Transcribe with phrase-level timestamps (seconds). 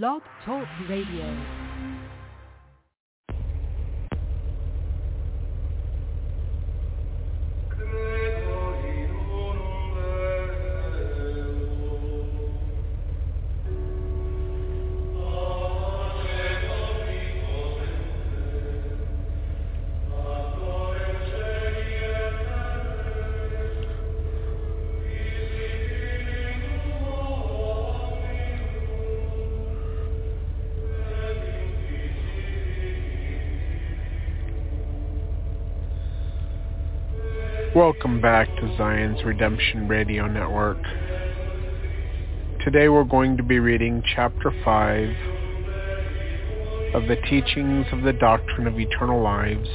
[0.00, 1.61] Blog Talk Radio.
[37.82, 40.80] Welcome back to Zion's Redemption Radio Network.
[42.64, 45.08] Today we're going to be reading Chapter 5
[46.94, 49.68] of the Teachings of the Doctrine of Eternal Lives.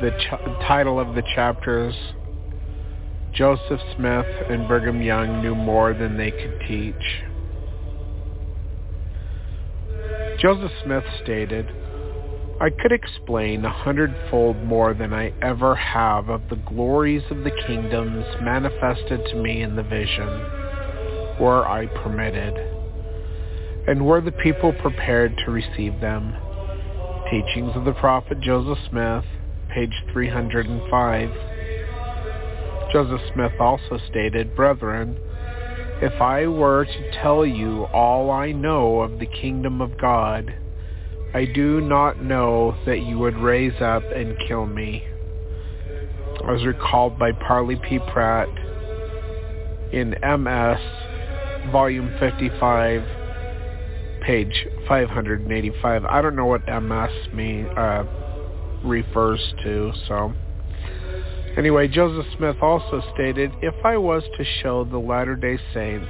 [0.00, 1.94] The ch- title of the chapter is
[3.32, 7.22] Joseph Smith and Brigham Young knew more than they could teach.
[10.40, 11.68] Joseph Smith stated,
[12.60, 17.50] I could explain a hundredfold more than I ever have of the glories of the
[17.66, 20.28] kingdoms manifested to me in the vision,
[21.40, 22.52] were I permitted.
[23.88, 26.36] And were the people prepared to receive them?
[27.30, 29.24] Teachings of the Prophet Joseph Smith,
[29.70, 31.30] page 305.
[32.92, 35.16] Joseph Smith also stated, Brethren,
[36.02, 40.54] if I were to tell you all I know of the kingdom of God,
[41.32, 45.04] I do not know that you would raise up and kill me.
[46.44, 48.00] I was recalled by Parley P.
[48.12, 48.48] Pratt
[49.92, 53.02] in MS, volume 55,
[54.22, 56.04] page 585.
[56.04, 58.04] I don't know what MS mean, uh,
[58.84, 60.32] refers to, so...
[61.56, 66.08] Anyway, Joseph Smith also stated, if I was to show the Latter-day Saints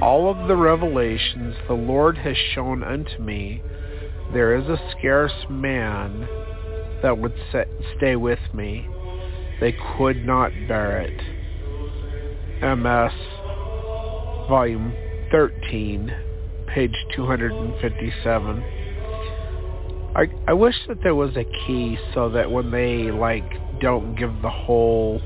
[0.00, 3.62] all of the revelations the Lord has shown unto me,
[4.32, 6.26] there is a scarce man
[7.02, 7.34] that would
[7.96, 8.86] stay with me.
[9.60, 11.20] They could not bear it.
[12.62, 13.12] MS,
[14.48, 14.94] volume
[15.30, 16.12] 13,
[16.68, 18.64] page 257.
[20.14, 24.30] I, I wish that there was a key so that when they, like, don't give
[24.42, 25.20] the whole,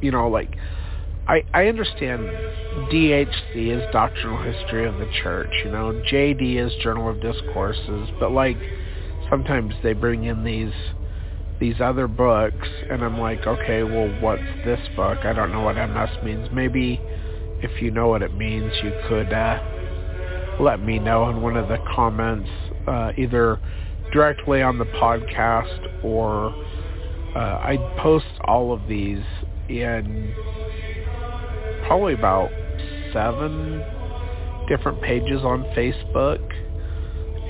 [0.00, 0.54] you know, like,
[1.28, 2.22] I, I understand
[2.92, 8.30] DHC is Doctrinal History of the Church, you know, JD is Journal of Discourses, but
[8.30, 8.56] like
[9.28, 10.72] sometimes they bring in these
[11.58, 15.18] these other books and I'm like, okay, well what's this book?
[15.24, 16.48] I don't know what MS means.
[16.52, 17.00] Maybe
[17.62, 19.58] if you know what it means, you could uh,
[20.60, 22.48] let me know in one of the comments,
[22.86, 23.58] uh, either
[24.12, 26.54] directly on the podcast or
[27.34, 29.24] uh, I post all of these
[29.68, 30.32] in
[31.86, 32.50] probably about
[33.12, 33.82] seven
[34.68, 36.40] different pages on Facebook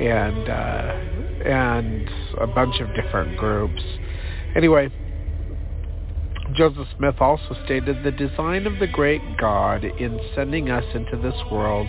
[0.01, 2.11] and uh, and
[2.41, 3.83] a bunch of different groups.
[4.55, 4.91] Anyway,
[6.55, 11.35] Joseph Smith also stated the design of the great God in sending us into this
[11.51, 11.89] world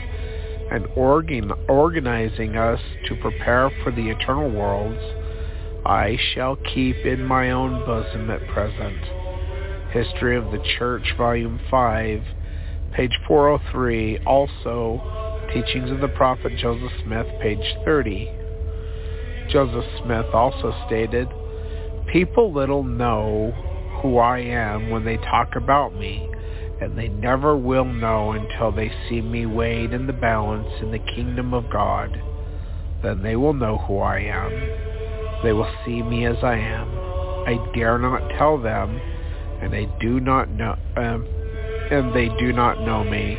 [0.72, 5.02] and organ- organizing us to prepare for the eternal worlds,
[5.86, 9.17] I shall keep in my own bosom at present.
[10.04, 12.22] History of the Church, Volume 5,
[12.94, 15.02] page 403, also
[15.52, 18.30] Teachings of the Prophet Joseph Smith, page 30.
[19.50, 21.28] Joseph Smith also stated,
[22.14, 23.52] People little know
[24.02, 26.30] who I am when they talk about me,
[26.80, 31.00] and they never will know until they see me weighed in the balance in the
[31.00, 32.22] kingdom of God.
[33.02, 34.52] Then they will know who I am.
[35.42, 36.88] They will see me as I am.
[37.48, 39.02] I dare not tell them,
[39.62, 41.26] and I do not know, um,
[41.92, 43.38] and they do not know me.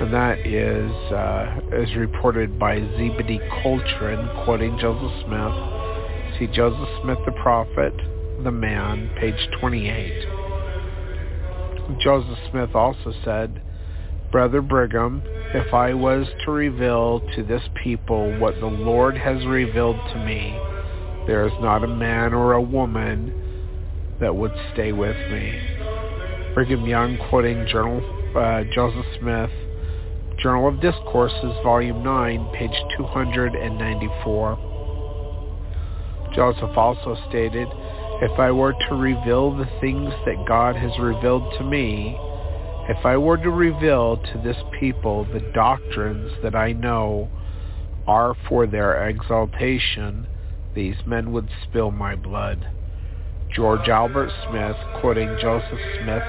[0.00, 5.54] And that is, uh, is reported by Zebedee Coltrin, quoting Joseph Smith.
[6.38, 7.92] See Joseph Smith the Prophet,
[8.42, 10.26] the Man, page 28.
[12.00, 13.60] Joseph Smith also said,
[14.32, 19.96] Brother Brigham, if I was to reveal to this people what the Lord has revealed
[20.12, 20.56] to me,
[21.26, 23.49] there is not a man or a woman
[24.20, 25.60] that would stay with me.
[26.54, 28.00] Brigham Young quoting Journal
[28.36, 29.50] uh, Joseph Smith,
[30.38, 34.58] Journal of Discourses, Volume 9, page 294.
[36.34, 37.68] Joseph also stated,
[38.22, 42.16] if I were to reveal the things that God has revealed to me,
[42.88, 47.28] if I were to reveal to this people the doctrines that I know
[48.06, 50.26] are for their exaltation,
[50.74, 52.68] these men would spill my blood.
[53.54, 56.22] George Albert Smith, quoting Joseph Smith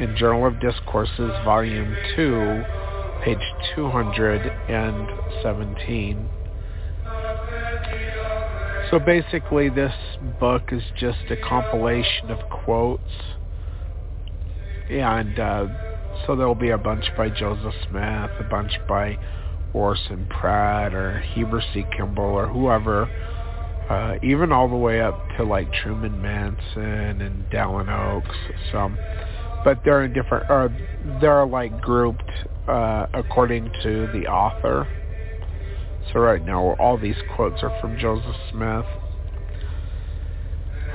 [0.00, 2.64] in Journal of Discourses, Volume 2,
[3.24, 3.38] page
[3.76, 6.28] 217.
[8.90, 9.94] So basically this
[10.40, 13.12] book is just a compilation of quotes
[14.90, 15.66] and uh,
[16.26, 19.16] so there'll be a bunch by Joseph Smith, a bunch by
[19.72, 21.84] Orson Pratt or Heber C.
[21.96, 23.08] Kimball or whoever,
[23.90, 28.36] uh, even all the way up to like Truman Madsen and Dallin Oaks.
[28.72, 28.90] So,
[29.64, 30.74] but they're in different, or
[31.20, 32.30] they're like grouped
[32.68, 34.88] uh, according to the author.
[36.12, 38.86] So right now, all these quotes are from Joseph Smith.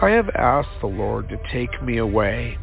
[0.02, 2.58] I have asked the Lord to take me away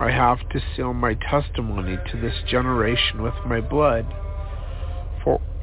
[0.00, 4.06] I have to seal my testimony to this generation with my blood.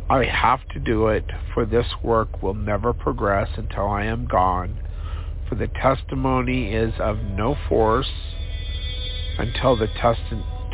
[0.10, 4.80] I have to do it, for this work will never progress until I am gone.
[5.50, 8.10] For the testimony is of no force
[9.38, 10.20] until the test-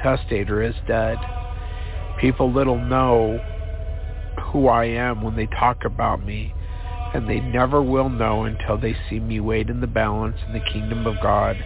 [0.01, 1.17] testator is dead.
[2.19, 3.39] People little know
[4.51, 6.53] who I am when they talk about me,
[7.13, 10.71] and they never will know until they see me weighed in the balance in the
[10.71, 11.57] kingdom of God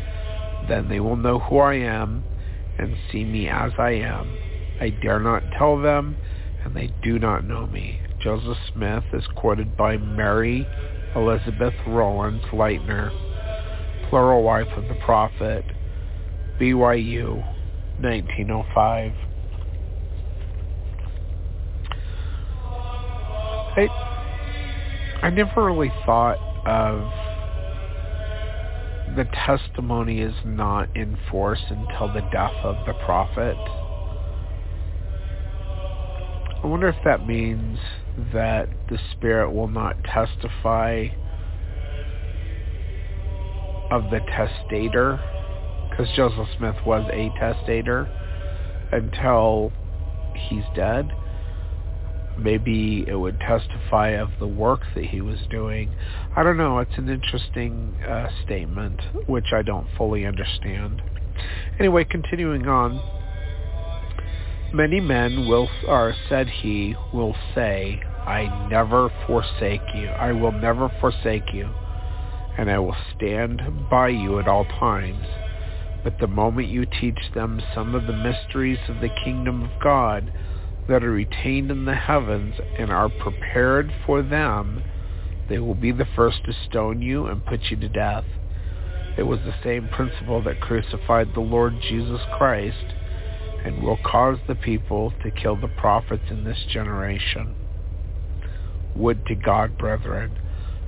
[0.68, 2.24] then they will know who I am
[2.78, 4.38] and see me as I am.
[4.80, 6.18] I dare not tell them,
[6.68, 8.02] and they do not know me.
[8.20, 10.68] Joseph Smith is quoted by Mary
[11.16, 13.10] Elizabeth Rollins Lightner,
[14.10, 15.64] plural wife of the prophet,
[16.60, 17.36] BYU,
[18.02, 19.14] 1905.
[23.78, 23.88] I,
[25.24, 27.00] I never really thought of
[29.16, 33.56] the testimony is not enforced until the death of the prophet.
[36.64, 37.80] I wonder if that means
[38.34, 41.08] that the Spirit will not testify
[43.92, 45.20] of the testator,
[45.90, 48.10] because Joseph Smith was a testator,
[48.92, 49.72] until
[50.50, 51.12] he's dead
[52.40, 55.94] maybe it would testify of the work that he was doing.
[56.36, 56.80] I don't know.
[56.80, 61.02] It's an interesting uh, statement, which I don't fully understand.
[61.80, 63.02] Anyway, continuing on.
[64.74, 70.10] Many men will, or said he, will say, I never forsake you.
[70.10, 71.70] I will never forsake you,
[72.58, 75.26] and I will stand by you at all times.
[76.04, 80.34] But the moment you teach them some of the mysteries of the kingdom of God,
[80.90, 84.84] that are retained in the heavens and are prepared for them,
[85.50, 88.26] they will be the first to stone you and put you to death.
[89.18, 92.94] It was the same principle that crucified the Lord Jesus Christ
[93.68, 97.54] and will cause the people to kill the prophets in this generation.
[98.96, 100.40] Would to God, brethren,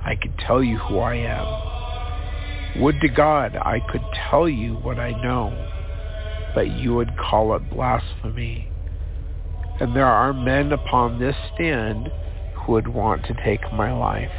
[0.02, 2.82] I could tell you who I am.
[2.82, 5.50] Would to God I could tell you what I know,
[6.54, 8.68] but you would call it blasphemy.
[9.78, 12.10] And there are men upon this stand
[12.54, 14.32] who would want to take my life.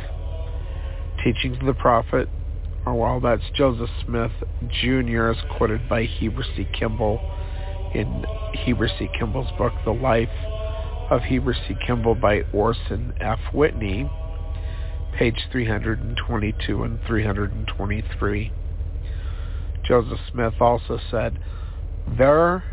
[1.24, 2.28] Teachings of the Prophet,
[2.86, 4.32] or well, that's Joseph Smith
[4.82, 5.30] Jr.
[5.30, 6.68] is quoted by Heber C.
[6.74, 7.20] Kimball
[7.94, 9.10] in Heber C.
[9.18, 10.30] Kimball's book, The Life
[11.10, 11.76] of Heber C.
[11.86, 13.40] Kimball by Orson F.
[13.54, 14.10] Whitney,
[15.18, 18.52] page 322 and 323.
[19.84, 21.38] Joseph Smith also said,
[22.18, 22.64] There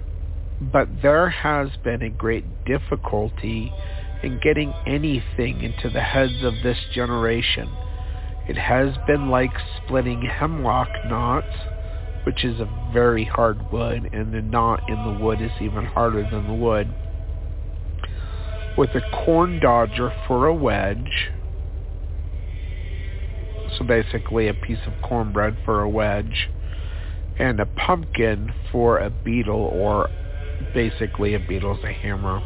[0.60, 3.72] but there has been a great difficulty
[4.22, 7.70] in getting anything into the heads of this generation.
[8.48, 11.54] It has been like splitting hemlock knots,
[12.28, 16.28] which is a very hard wood, and the knot in the wood is even harder
[16.30, 16.86] than the wood,
[18.76, 21.30] with a corn dodger for a wedge,
[23.78, 26.50] so basically a piece of cornbread for a wedge,
[27.38, 30.10] and a pumpkin for a beetle or
[30.74, 32.42] basically a beetle's a hammer.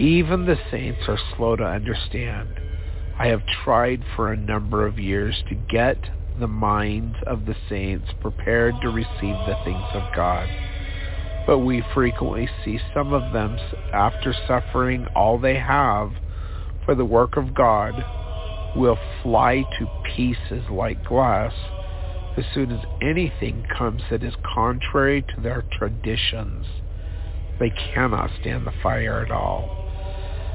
[0.00, 2.48] Even the saints are slow to understand.
[3.20, 5.98] I have tried for a number of years to get
[6.38, 10.48] the minds of the saints prepared to receive the things of God.
[11.46, 13.58] But we frequently see some of them,
[13.92, 16.12] after suffering all they have
[16.84, 17.94] for the work of God,
[18.76, 21.52] will fly to pieces like glass
[22.36, 26.66] as soon as anything comes that is contrary to their traditions.
[27.58, 29.86] They cannot stand the fire at all.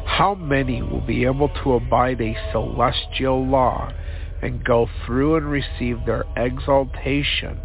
[0.06, 3.92] How many will be able to abide a celestial law
[4.44, 7.60] and go through and receive their exaltation?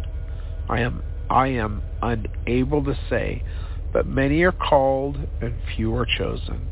[0.69, 3.43] I am, I am unable to say,
[3.91, 6.67] but many are called and few are chosen.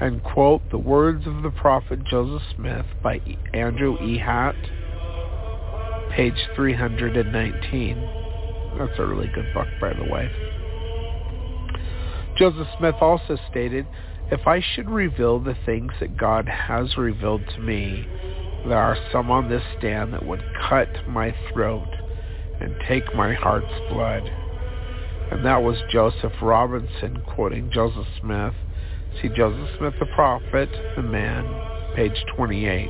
[0.00, 3.20] And quote the words of the prophet Joseph Smith by
[3.52, 4.18] Andrew E.
[4.18, 4.56] Hatt,
[6.14, 7.96] page 319.
[8.78, 10.30] That's a really good book, by the way.
[12.36, 13.86] Joseph Smith also stated,
[14.30, 18.06] if I should reveal the things that God has revealed to me,
[18.68, 21.88] there are some on this stand that would cut my throat
[22.60, 24.22] and take my heart's blood.
[25.30, 28.54] And that was Joseph Robinson quoting Joseph Smith.
[29.20, 31.44] See Joseph Smith the prophet, the man,
[31.94, 32.88] page 28.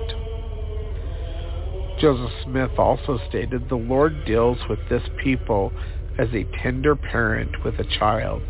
[2.01, 5.73] Joseph Smith also stated, the Lord deals with this people
[6.19, 8.43] as a tender parent with a child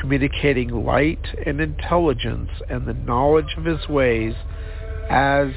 [0.00, 4.34] communicating light and intelligence and the knowledge of his ways
[5.08, 5.48] as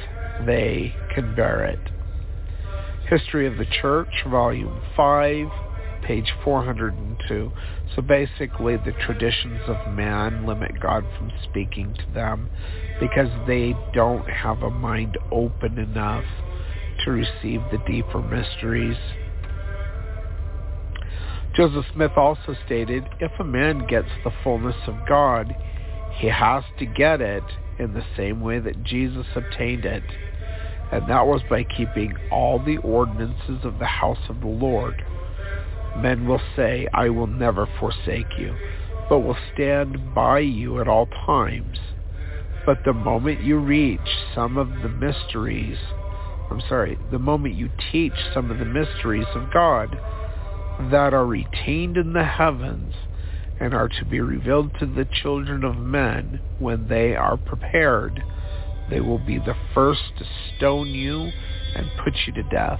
[0.46, 1.79] they can bear it.
[3.10, 5.48] History of the Church, Volume 5,
[6.03, 7.51] page 402.
[7.96, 12.50] So basically the traditions of man limit God from speaking to them
[13.00, 16.25] because they don't have a mind open enough
[17.06, 18.98] to receive the deeper mysteries
[21.58, 25.56] Joseph Smith also stated, if a man gets the fullness of God,
[26.20, 27.44] he has to get it
[27.79, 30.03] in the same way that Jesus obtained it,
[30.91, 35.03] and that was by keeping all the ordinances of the house of the Lord.
[35.98, 38.55] Men will say, I will never forsake you,
[39.10, 41.77] but will stand by you at all times.
[42.65, 44.00] But the moment you reach
[44.36, 45.77] some of the mysteries,
[46.51, 49.98] I'm sorry, the moment you teach some of the mysteries of God,
[50.91, 52.93] that are retained in the heavens
[53.59, 58.23] and are to be revealed to the children of men when they are prepared.
[58.89, 61.31] They will be the first to stone you
[61.75, 62.79] and put you to death.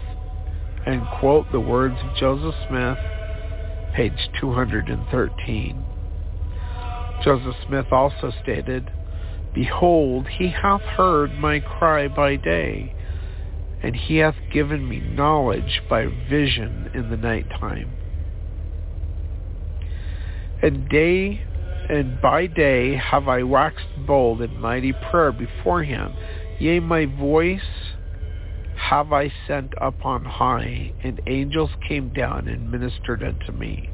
[0.86, 2.98] And quote the words of Joseph Smith,
[3.96, 5.84] page 213.
[7.24, 8.92] Joseph Smith also stated,
[9.54, 12.94] Behold, he hath heard my cry by day,
[13.82, 17.97] and he hath given me knowledge by vision in the night time.
[20.62, 21.42] And day
[21.90, 26.14] and by day have I waxed bold in mighty prayer before him.
[26.60, 27.62] Yea, my voice
[28.76, 33.90] have I sent up on high, and angels came down and ministered unto me.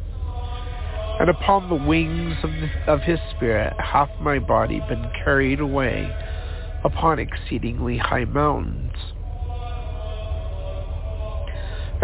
[1.20, 6.10] And upon the wings of, the, of his spirit hath my body been carried away
[6.84, 8.94] upon exceedingly high mountains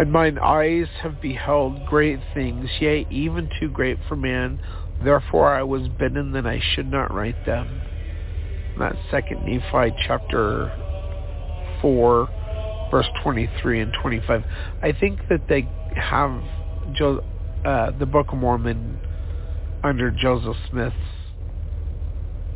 [0.00, 4.58] and mine eyes have beheld great things, yea, even too great for man.
[5.04, 7.82] Therefore I was bidden that I should not write them.
[8.78, 10.72] That's Second Nephi chapter
[11.82, 12.28] 4,
[12.90, 14.42] verse 23 and 25.
[14.80, 16.42] I think that they have
[16.94, 17.22] jo-
[17.66, 18.98] uh, the Book of Mormon
[19.84, 20.96] under Joseph Smith's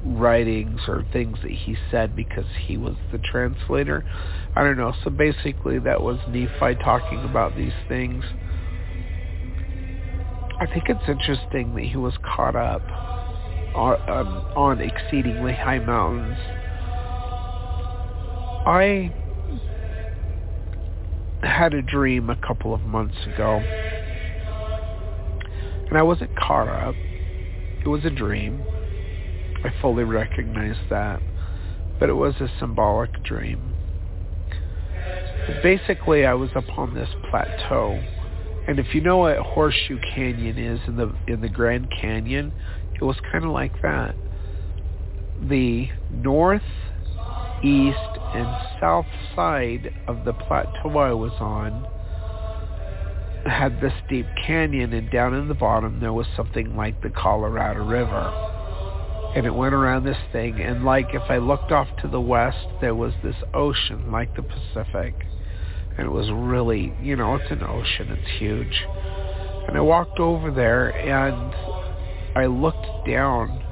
[0.05, 4.05] writings or things that he said because he was the translator.
[4.55, 4.95] I don't know.
[5.03, 8.25] So basically that was Nephi talking about these things.
[10.61, 12.83] I think it's interesting that he was caught up
[13.75, 16.39] on, um, on exceedingly high mountains.
[18.67, 19.13] I
[21.43, 23.57] had a dream a couple of months ago,
[25.89, 26.95] and I wasn't caught up.
[27.85, 28.65] It was a dream
[29.65, 31.21] I fully recognize that.
[31.99, 33.75] But it was a symbolic dream.
[35.63, 37.99] basically, I was upon this plateau.
[38.69, 42.53] And if you know what Horseshoe Canyon is in the in the Grand Canyon,
[42.95, 44.15] it was kind of like that.
[45.49, 46.63] The north,
[47.63, 47.99] east,
[48.35, 51.87] and south side of the plateau I was on
[53.47, 57.85] had this deep canyon, and down in the bottom there was something like the Colorado
[57.85, 58.54] River
[59.35, 62.67] and it went around this thing and like if I looked off to the west
[62.81, 65.15] there was this ocean like the Pacific
[65.97, 68.85] and it was really you know it's an ocean it's huge.
[69.67, 71.55] And I walked over there and
[72.37, 73.63] I looked down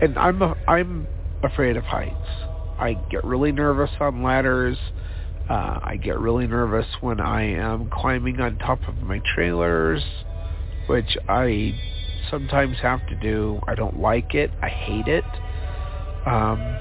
[0.00, 1.08] and I'm a, I'm
[1.42, 2.14] afraid of heights.
[2.78, 4.78] I get really nervous on ladders.
[5.50, 10.04] Uh, I get really nervous when I am climbing on top of my trailers
[10.88, 11.78] which I
[12.30, 13.60] sometimes have to do.
[13.66, 14.50] I don't like it.
[14.62, 15.24] I hate it.
[16.26, 16.78] Um,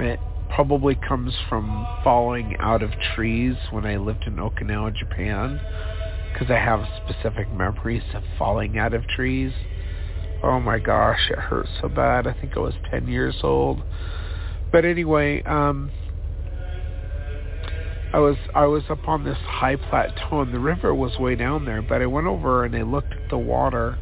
[0.00, 0.20] it
[0.50, 5.60] probably comes from falling out of trees when I lived in Okinawa, Japan,
[6.32, 9.52] because I have specific memories of falling out of trees.
[10.42, 12.26] Oh my gosh, it hurt so bad.
[12.26, 13.82] I think I was 10 years old.
[14.72, 15.90] But anyway, um,
[18.14, 21.64] I was I was up on this high plateau and the river was way down
[21.64, 23.98] there, but I went over and I looked at the water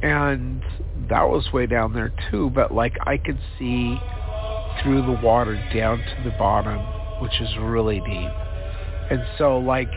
[0.00, 0.62] and
[1.08, 3.98] that was way down there too, but like I could see
[4.80, 6.78] through the water down to the bottom,
[7.20, 8.30] which is really deep.
[9.10, 9.90] And so like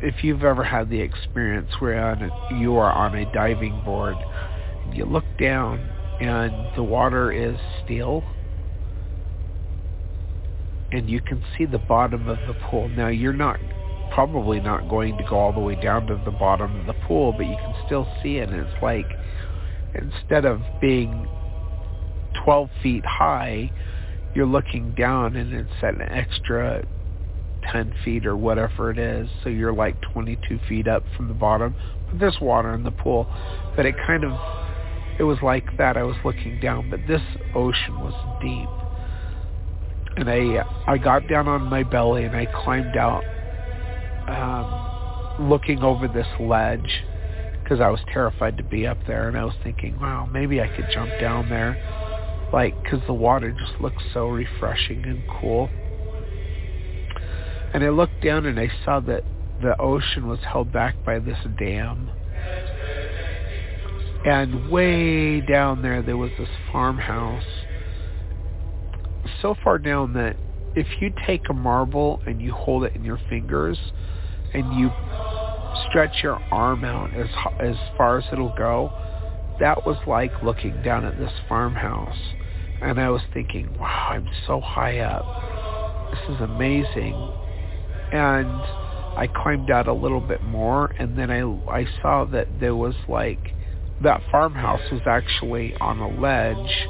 [0.00, 2.16] if you've ever had the experience where
[2.58, 4.16] you are on a diving board,
[4.94, 5.78] you look down
[6.22, 8.24] and the water is still,
[10.92, 12.88] and you can see the bottom of the pool.
[12.88, 13.58] Now you're not
[14.12, 17.32] probably not going to go all the way down to the bottom of the pool,
[17.32, 18.48] but you can still see it.
[18.48, 19.06] And it's like
[19.94, 21.28] instead of being
[22.44, 23.70] 12 feet high,
[24.34, 26.86] you're looking down and it's an extra
[27.72, 29.28] 10 feet or whatever it is.
[29.42, 31.74] So you're like 22 feet up from the bottom.
[32.08, 33.26] But there's water in the pool.
[33.76, 34.32] But it kind of,
[35.18, 35.96] it was like that.
[35.96, 36.90] I was looking down.
[36.90, 37.22] But this
[37.54, 38.87] ocean was deep.
[40.18, 43.22] And I, I got down on my belly and I climbed out
[44.26, 47.04] um, looking over this ledge
[47.62, 49.28] because I was terrified to be up there.
[49.28, 51.80] And I was thinking, wow, maybe I could jump down there.
[52.52, 55.70] Like, because the water just looks so refreshing and cool.
[57.72, 59.22] And I looked down and I saw that
[59.62, 62.10] the ocean was held back by this dam.
[64.24, 67.44] And way down there, there was this farmhouse.
[69.42, 70.36] So far down that
[70.74, 73.78] if you take a marble and you hold it in your fingers
[74.54, 74.90] and you
[75.88, 77.28] stretch your arm out as
[77.60, 78.90] as far as it'll go,
[79.60, 82.16] that was like looking down at this farmhouse.
[82.80, 85.24] And I was thinking, wow, I'm so high up.
[86.12, 87.32] This is amazing
[88.12, 88.46] and
[89.16, 92.94] I climbed out a little bit more, and then I I saw that there was
[93.08, 93.40] like
[94.02, 96.88] that farmhouse was actually on a ledge.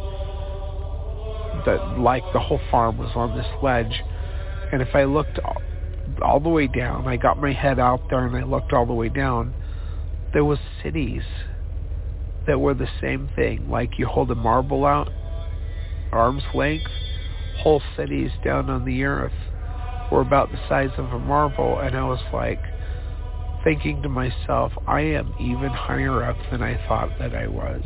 [1.69, 4.03] That like the whole farm was on this ledge,
[4.73, 5.61] and if I looked all,
[6.23, 8.95] all the way down, I got my head out there and I looked all the
[8.95, 9.55] way down.
[10.33, 11.21] There was cities
[12.47, 13.69] that were the same thing.
[13.69, 15.11] Like you hold a marble out,
[16.11, 16.91] arm's length,
[17.59, 19.33] whole cities down on the earth
[20.11, 22.61] were about the size of a marble, and I was like
[23.63, 27.83] thinking to myself, I am even higher up than I thought that I was.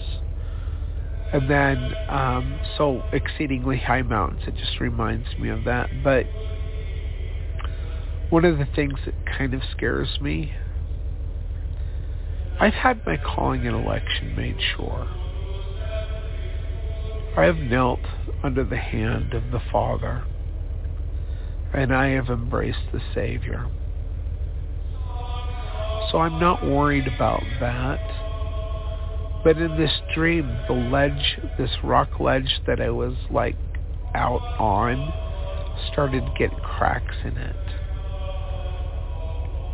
[1.32, 5.88] And then, um, so exceedingly high mountains, it just reminds me of that.
[6.04, 6.26] But
[8.28, 10.52] one of the things that kind of scares me,
[12.60, 15.08] I've had my calling and election made sure.
[17.34, 18.00] I have knelt
[18.42, 20.24] under the hand of the Father
[21.72, 23.66] and I have embraced the Savior.
[26.10, 27.98] So I'm not worried about that.
[29.44, 33.56] But in this dream, the ledge, this rock ledge that I was like
[34.14, 35.12] out on,
[35.92, 37.56] started to get cracks in it.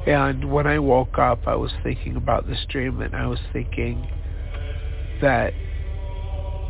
[0.07, 4.09] And when I woke up, I was thinking about this dream and I was thinking
[5.21, 5.53] that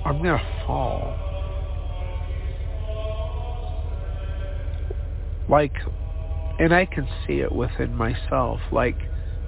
[0.04, 1.28] I'm going to fall.
[5.48, 5.74] like
[6.58, 8.98] and I can see it within myself like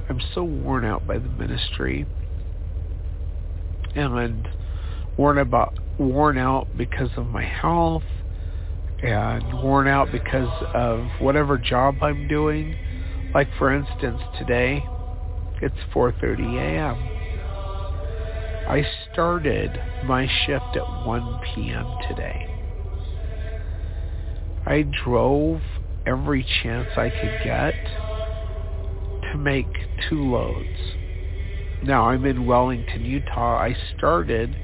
[0.09, 2.07] I'm so worn out by the ministry
[3.95, 4.49] and
[5.17, 8.03] worn about worn out because of my health
[9.03, 12.75] and worn out because of whatever job I'm doing
[13.35, 14.85] like for instance today
[15.63, 16.97] it's 4:30 a.m.
[18.67, 19.71] I started
[20.05, 21.87] my shift at 1 p.m.
[22.09, 22.47] today.
[24.65, 25.61] I drove
[26.07, 27.75] every chance I could get
[29.33, 29.67] to make
[30.09, 31.00] two loads.
[31.83, 33.59] Now I'm in Wellington, Utah.
[33.59, 34.55] I started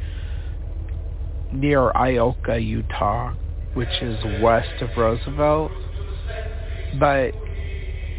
[1.53, 3.35] near Ioka, Utah,
[3.75, 5.73] which is west of Roosevelt.
[7.01, 7.33] But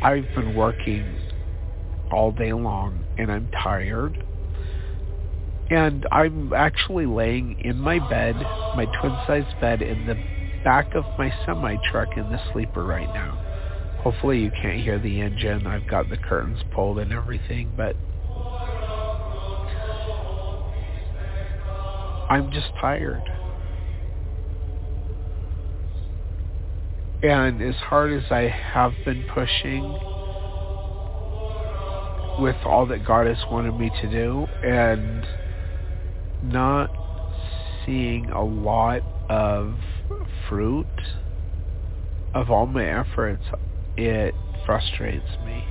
[0.02, 1.20] I've been working
[2.12, 4.24] all day long and I'm tired.
[5.70, 8.36] And I'm actually laying in my bed,
[8.76, 10.16] my twin-size bed in the
[10.64, 13.44] back of my semi-truck in the sleeper right now.
[14.00, 15.68] Hopefully you can't hear the engine.
[15.68, 17.96] I've got the curtains pulled and everything, but
[22.30, 23.24] I'm just tired.
[27.24, 29.98] And as hard as I have been pushing
[32.40, 35.26] with all that God has wanted me to do and
[36.44, 36.92] not
[37.86, 39.76] seeing a lot of
[40.48, 40.86] fruit
[42.34, 43.44] of all my efforts,
[43.96, 44.36] it
[44.66, 45.64] frustrates me.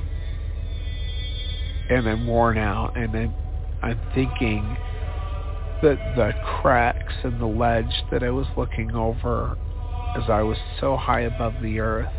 [1.91, 3.35] And I'm worn out and I'm,
[3.83, 4.77] I'm thinking
[5.83, 9.57] that the cracks in the ledge that I was looking over
[10.17, 12.13] as I was so high above the earth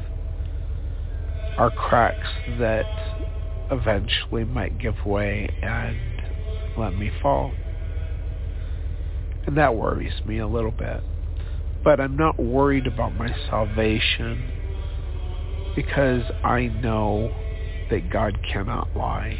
[1.57, 2.85] are cracks that
[3.71, 5.97] eventually might give way and
[6.77, 7.51] let me fall.
[9.47, 11.01] And that worries me a little bit
[11.87, 14.51] but I'm not worried about my salvation
[15.73, 17.33] because I know
[17.89, 19.39] that God cannot lie.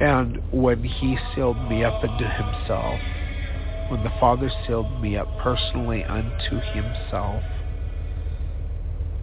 [0.00, 3.00] And when he sealed me up into himself,
[3.90, 7.42] when the Father sealed me up personally unto himself,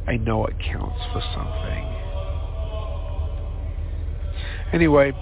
[0.08, 1.96] I know it counts for something.
[4.74, 5.14] Anyway,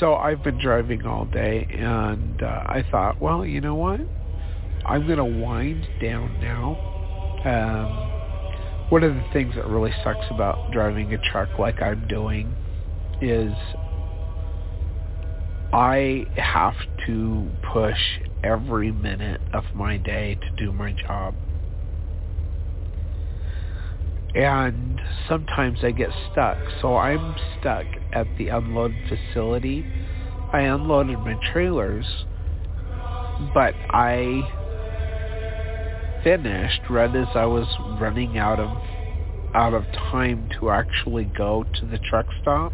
[0.00, 4.00] so I've been driving all day and uh, I thought, well, you know what?
[4.86, 6.76] I'm going to wind down now.
[7.44, 12.54] Um, one of the things that really sucks about driving a truck like I'm doing
[13.20, 13.52] is
[15.72, 16.74] I have
[17.06, 17.98] to push
[18.44, 21.34] every minute of my day to do my job.
[24.34, 26.58] And sometimes I get stuck.
[26.80, 29.84] So I'm stuck at the unload facility.
[30.52, 32.06] I unloaded my trailers,
[33.54, 34.42] but I
[36.22, 37.66] finished right as I was
[38.00, 38.70] running out of
[39.54, 42.72] out of time to actually go to the truck stop.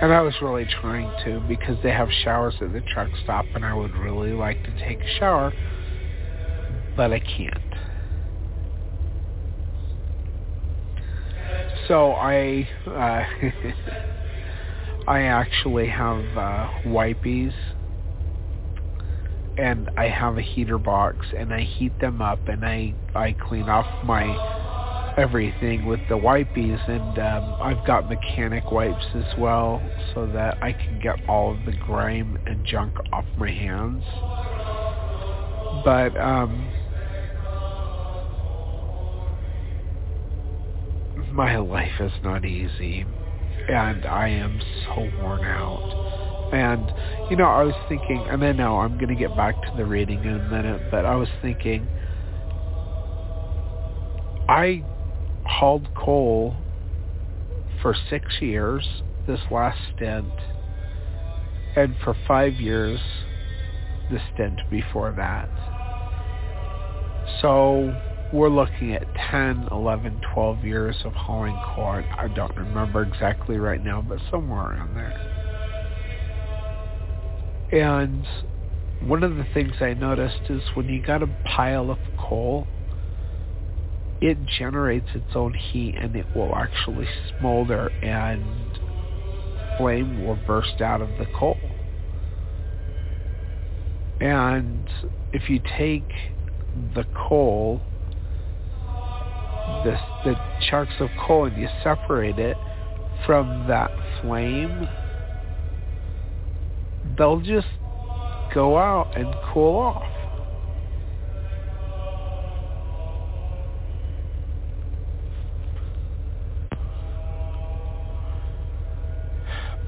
[0.00, 3.64] And I was really trying to because they have showers at the truck stop and
[3.64, 5.52] I would really like to take a shower,
[6.96, 7.54] but I can't.
[11.88, 13.24] So I uh,
[15.08, 17.54] I actually have uh, wipies
[19.56, 23.68] and I have a heater box and I heat them up and I I clean
[23.68, 24.38] off my
[25.18, 29.82] everything with the wipies and um, I've got mechanic wipes as well
[30.14, 34.04] so that I can get all of the grime and junk off my hands.
[35.84, 36.70] But um,
[41.32, 43.04] my life is not easy
[43.68, 46.52] and I am so worn out.
[46.52, 46.92] And,
[47.28, 49.84] you know, I was thinking, and I know I'm going to get back to the
[49.84, 51.86] reading in a minute, but I was thinking,
[54.48, 54.82] I
[55.48, 56.54] hauled coal
[57.82, 58.86] for six years,
[59.26, 60.26] this last stint,
[61.76, 63.00] and for five years,
[64.10, 65.48] the stint before that.
[67.40, 67.94] So
[68.32, 72.02] we're looking at 10, 11, 12 years of hauling coal.
[72.16, 75.14] I don't remember exactly right now, but somewhere around there.
[77.70, 78.26] And
[79.02, 82.66] one of the things I noticed is when you got a pile of coal,
[84.20, 87.06] it generates its own heat and it will actually
[87.38, 88.42] smolder and
[89.76, 91.56] flame will burst out of the coal.
[94.20, 94.88] And
[95.32, 96.08] if you take
[96.94, 97.80] the coal,
[99.84, 100.34] the, the
[100.68, 102.56] chunks of coal, and you separate it
[103.24, 104.88] from that flame,
[107.16, 107.68] they'll just
[108.52, 110.17] go out and cool off.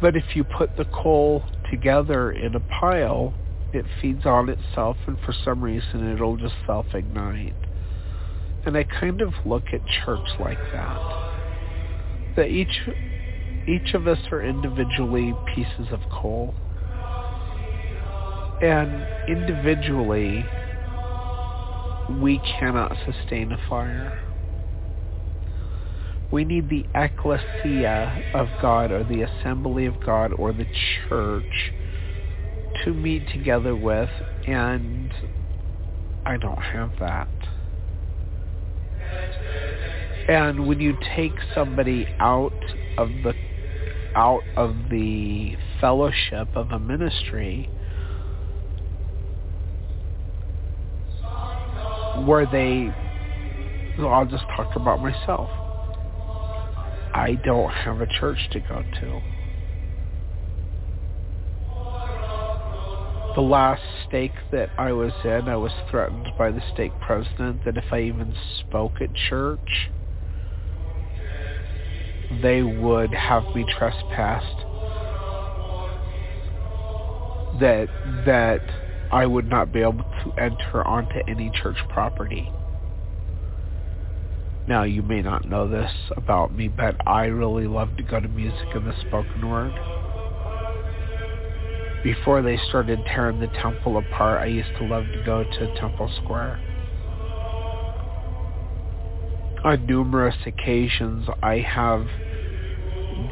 [0.00, 3.34] But if you put the coal together in a pile,
[3.72, 7.54] it feeds on itself and for some reason it'll just self-ignite.
[8.66, 11.00] And I kind of look at church like that.
[12.36, 12.80] That each
[13.68, 16.54] each of us are individually pieces of coal.
[18.62, 20.44] And individually
[22.20, 24.18] we cannot sustain a fire.
[26.32, 30.66] We need the ecclesia of God or the assembly of God or the
[31.08, 31.72] church
[32.84, 34.10] to meet together with
[34.46, 35.12] and
[36.24, 37.28] I don't have that.
[40.28, 42.52] And when you take somebody out
[42.96, 43.34] of the
[44.14, 47.68] out of the fellowship of a ministry
[52.24, 52.92] where they
[53.98, 55.50] I'll just talk about myself
[57.12, 59.22] I don't have a church to go to.
[63.34, 67.76] The last stake that I was in, I was threatened by the stake president that
[67.76, 69.90] if I even spoke at church,
[72.42, 74.56] they would have me trespassed.
[77.60, 77.88] That
[78.26, 78.60] that
[79.12, 82.50] I would not be able to enter onto any church property.
[84.70, 88.28] Now, you may not know this about me, but I really love to go to
[88.28, 89.72] music and the spoken word.
[92.04, 96.08] Before they started tearing the temple apart, I used to love to go to Temple
[96.22, 96.60] Square.
[99.64, 102.06] On numerous occasions, I have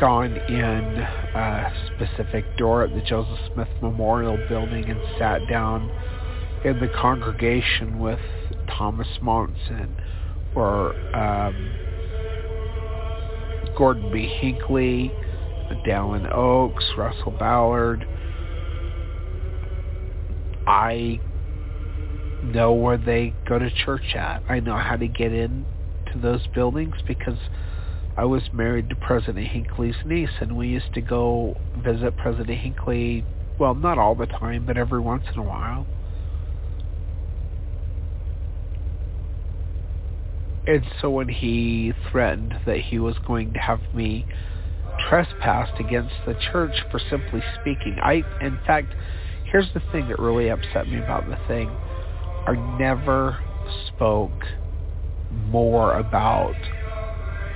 [0.01, 5.89] gone in a specific door at the Joseph Smith Memorial Building and sat down
[6.65, 8.19] in the congregation with
[8.77, 9.95] Thomas Monson
[10.59, 11.55] or um,
[13.77, 14.29] Gordon B.
[14.41, 15.13] Hinckley,
[15.87, 18.07] Dallin Oaks, Russell Ballard.
[20.67, 21.21] I
[22.43, 24.43] know where they go to church at.
[24.49, 25.65] I know how to get in
[26.13, 27.39] to those buildings because
[28.17, 33.25] I was married to President Hinckley's niece and we used to go visit President Hinckley,
[33.59, 35.87] well, not all the time, but every once in a while.
[40.69, 44.27] And so when he threatened that he was going to have me
[45.09, 48.95] trespassed against the church for simply speaking, I, in fact,
[49.51, 51.71] here's the thing that really upset me about the thing.
[52.47, 53.39] I never
[53.87, 54.31] spoke
[55.31, 56.55] more about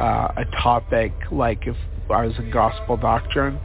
[0.01, 1.77] uh, a topic like if
[2.09, 3.61] I was in gospel doctrine,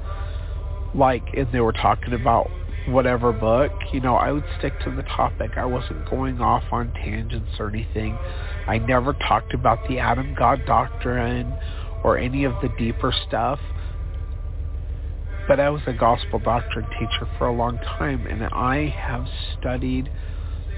[0.93, 2.49] like if they were talking about
[2.87, 5.51] whatever book, you know, I would stick to the topic.
[5.57, 8.17] I wasn't going off on tangents or anything.
[8.67, 11.53] I never talked about the Adam God doctrine
[12.03, 13.59] or any of the deeper stuff.
[15.47, 19.25] But I was a gospel doctrine teacher for a long time, and I have
[19.57, 20.09] studied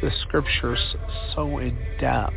[0.01, 0.95] the scriptures
[1.35, 2.35] so in depth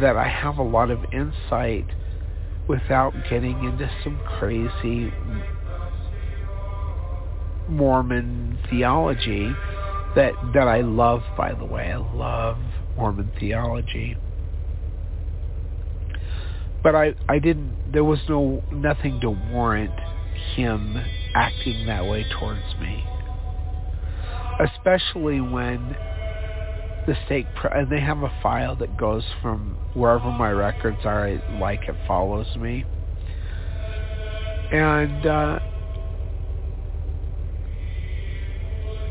[0.00, 1.86] that I have a lot of insight
[2.68, 5.12] without getting into some crazy
[7.68, 9.52] Mormon theology
[10.14, 11.92] that that I love by the way.
[11.92, 12.58] I love
[12.96, 14.16] Mormon theology.
[16.82, 19.92] But I I didn't there was no nothing to warrant
[20.54, 20.96] him
[21.34, 23.04] acting that way towards me.
[24.60, 25.96] Especially when
[27.06, 31.42] the state and they have a file that goes from wherever my records are I
[31.58, 32.84] like it follows me
[34.74, 35.58] and uh,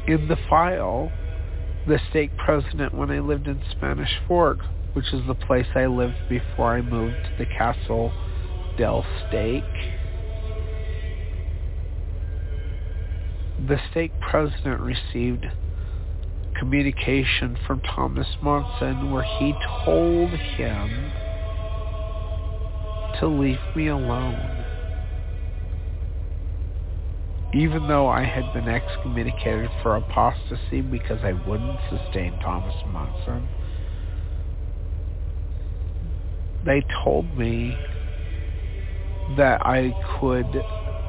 [0.08, 1.12] in the file
[1.88, 4.60] the stake president when I lived in Spanish Fork,
[4.94, 8.12] which is the place I lived before I moved to the Castle
[8.78, 9.64] Dale Stake.
[13.68, 15.46] The stake president received
[16.58, 21.12] communication from Thomas Monson where he told him
[23.20, 24.63] to leave me alone
[27.54, 33.48] even though I had been excommunicated for apostasy because I wouldn't sustain Thomas Monson,
[36.66, 37.78] they told me
[39.38, 40.48] that I could,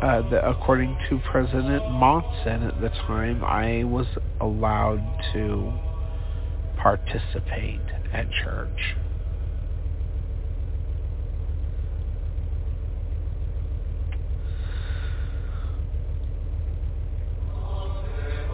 [0.03, 4.07] uh, that according to President Monson at the time, I was
[4.41, 5.03] allowed
[5.33, 5.73] to
[6.77, 7.81] participate
[8.13, 8.97] at church.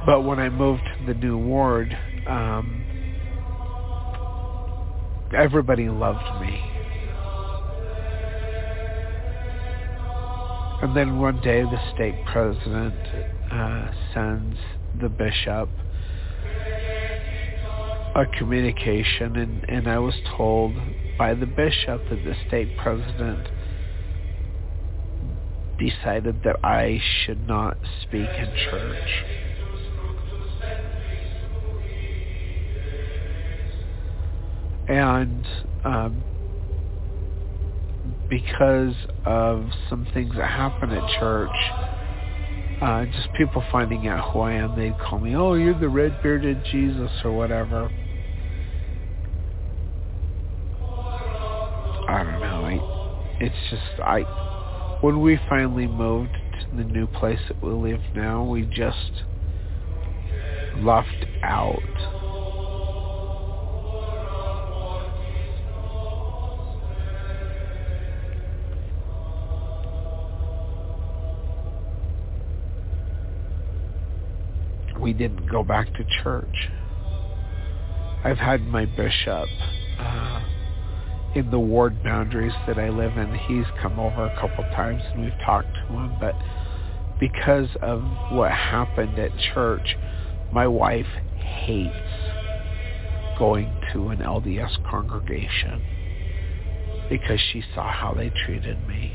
[0.07, 2.85] But when I moved to the new ward, um,
[5.37, 6.71] everybody loved me.
[10.83, 12.95] And then one day the state president
[13.53, 14.57] uh, sends
[14.99, 15.69] the bishop
[18.15, 20.75] a communication and, and I was told
[21.19, 23.47] by the bishop that the state president
[25.79, 29.50] decided that I should not speak in church.
[34.91, 35.47] And
[35.85, 36.25] um,
[38.29, 41.49] because of some things that happen at church,
[42.83, 46.65] uh, just people finding out who I am, they'd call me, "Oh, you're the red-bearded
[46.73, 47.89] Jesus" or whatever.
[52.09, 52.65] I don't know.
[52.65, 54.23] I, it's just I.
[55.03, 59.23] When we finally moved to the new place that we live now, we just
[60.79, 62.20] left out
[75.11, 76.69] we didn't go back to church.
[78.23, 79.49] I've had my bishop
[79.99, 80.41] uh,
[81.35, 83.35] in the ward boundaries that I live in.
[83.49, 86.37] He's come over a couple times and we've talked to him, but
[87.19, 89.97] because of what happened at church,
[90.53, 91.97] my wife hates
[93.37, 95.83] going to an LDS congregation
[97.11, 99.13] because she saw how they treated me.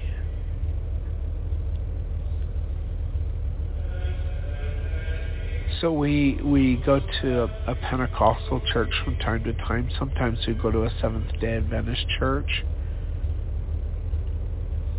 [5.82, 9.90] So we we go to a, a Pentecostal church from time to time.
[10.00, 12.64] Sometimes we go to a Seventh Day Adventist church.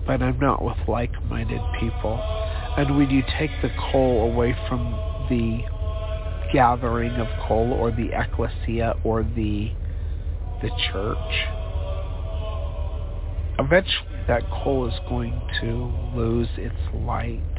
[0.07, 2.21] But I'm not with like-minded people.
[2.77, 4.93] And when you take the coal away from
[5.31, 5.61] the
[6.53, 9.73] gathering of coal or the ecclesia or the
[10.63, 11.17] the church,
[13.59, 17.56] eventually that coal is going to lose its light.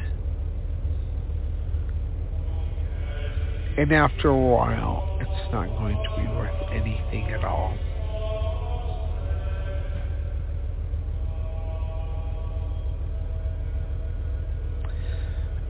[3.78, 7.78] And after a while, it's not going to be worth anything at all.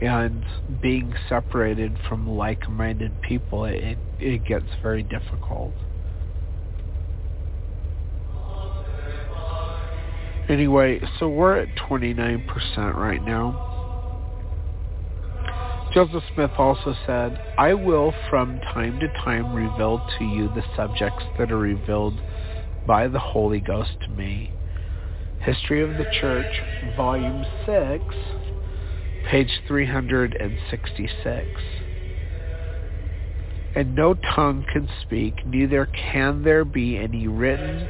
[0.01, 0.45] and
[0.81, 5.73] being separated from like-minded people, it, it gets very difficult.
[10.49, 13.78] Anyway, so we're at 29% right now.
[15.93, 21.25] Joseph Smith also said, I will from time to time reveal to you the subjects
[21.39, 22.21] that are revealed
[22.87, 24.53] by the Holy Ghost to me.
[25.41, 26.61] History of the Church,
[26.95, 28.05] Volume 6,
[29.31, 31.47] page 366.
[33.75, 37.89] And no tongue can speak, neither can there be any written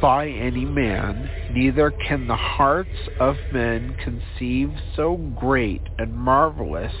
[0.00, 6.92] by any man, neither can the hearts of men conceive so great and marvelous.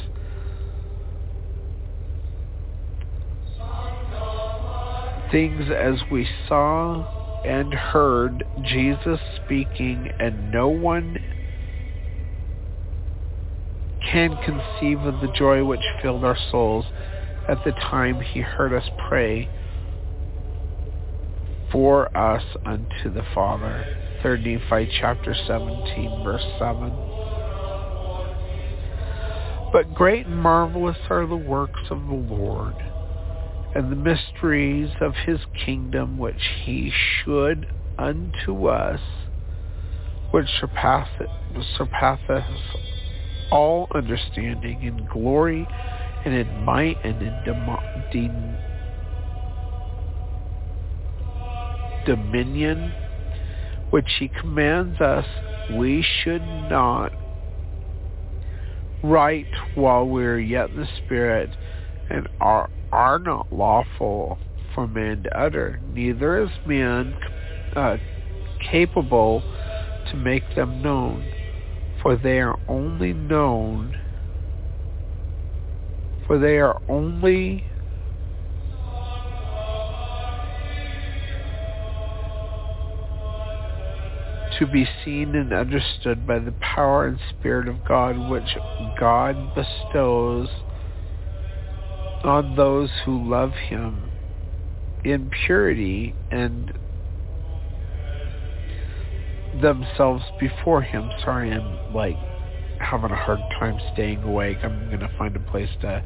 [5.32, 11.18] Things as we saw and heard Jesus speaking, and no one
[14.10, 16.86] can conceive of the joy which filled our souls
[17.48, 19.48] at the time he heard us pray
[21.70, 23.84] for us unto the Father.
[24.22, 26.92] 3 Nephi chapter 17 verse 7.
[29.72, 32.74] But great and marvelous are the works of the Lord,
[33.74, 37.66] and the mysteries of his kingdom which he should
[37.98, 39.00] unto us,
[40.30, 41.28] which surpasseth,
[41.76, 42.44] surpasseth
[43.50, 45.68] all understanding in glory
[46.24, 48.58] and in might and in dem-
[52.04, 52.92] dominion,
[53.90, 55.26] which he commands us
[55.70, 57.12] we should not
[59.02, 61.50] write while we are yet in the Spirit
[62.10, 64.38] and are, are not lawful
[64.74, 67.16] for man to utter, neither is man
[67.76, 67.96] uh,
[68.70, 69.42] capable
[70.10, 71.24] to make them known
[72.02, 73.96] for they are only known,
[76.26, 77.64] for they are only
[84.58, 88.56] to be seen and understood by the power and spirit of God which
[88.98, 90.48] God bestows
[92.24, 94.10] on those who love him
[95.04, 96.72] in purity and
[99.62, 101.08] themselves before him.
[101.24, 102.16] Sorry, I'm like
[102.80, 104.58] having a hard time staying awake.
[104.62, 106.02] I'm going to find a place to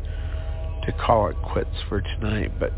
[0.84, 2.52] to call it quits for tonight.
[2.58, 2.72] But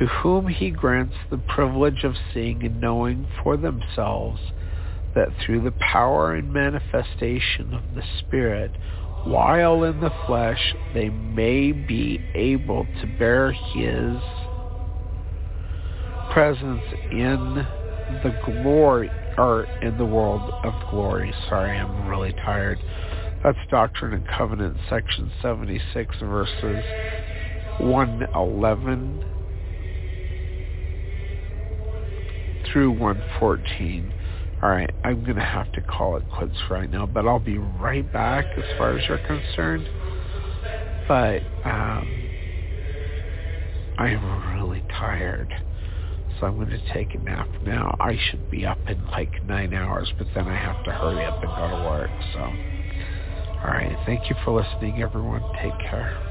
[0.00, 4.40] to whom he grants the privilege of seeing and knowing for themselves
[5.14, 8.70] that through the power and manifestation of the Spirit,
[9.24, 14.16] while in the flesh, they may be able to bear his
[16.32, 16.82] presence
[17.12, 17.66] in
[18.22, 21.30] the glory or in the world of glory.
[21.50, 22.78] Sorry, I'm really tired.
[23.44, 26.84] That's Doctrine and Covenants, section 76, verses
[27.80, 29.29] 111
[32.72, 34.12] through 114.
[34.62, 37.58] All right, I'm going to have to call it quits right now, but I'll be
[37.58, 39.88] right back as far as you're concerned.
[41.08, 42.28] But um,
[43.98, 45.52] I am really tired
[46.38, 47.94] so I'm going to take a nap now.
[48.00, 51.42] I should be up in like nine hours, but then I have to hurry up
[51.42, 52.10] and go to work.
[52.32, 53.96] So, all right.
[54.06, 55.44] Thank you for listening, everyone.
[55.62, 56.29] Take care.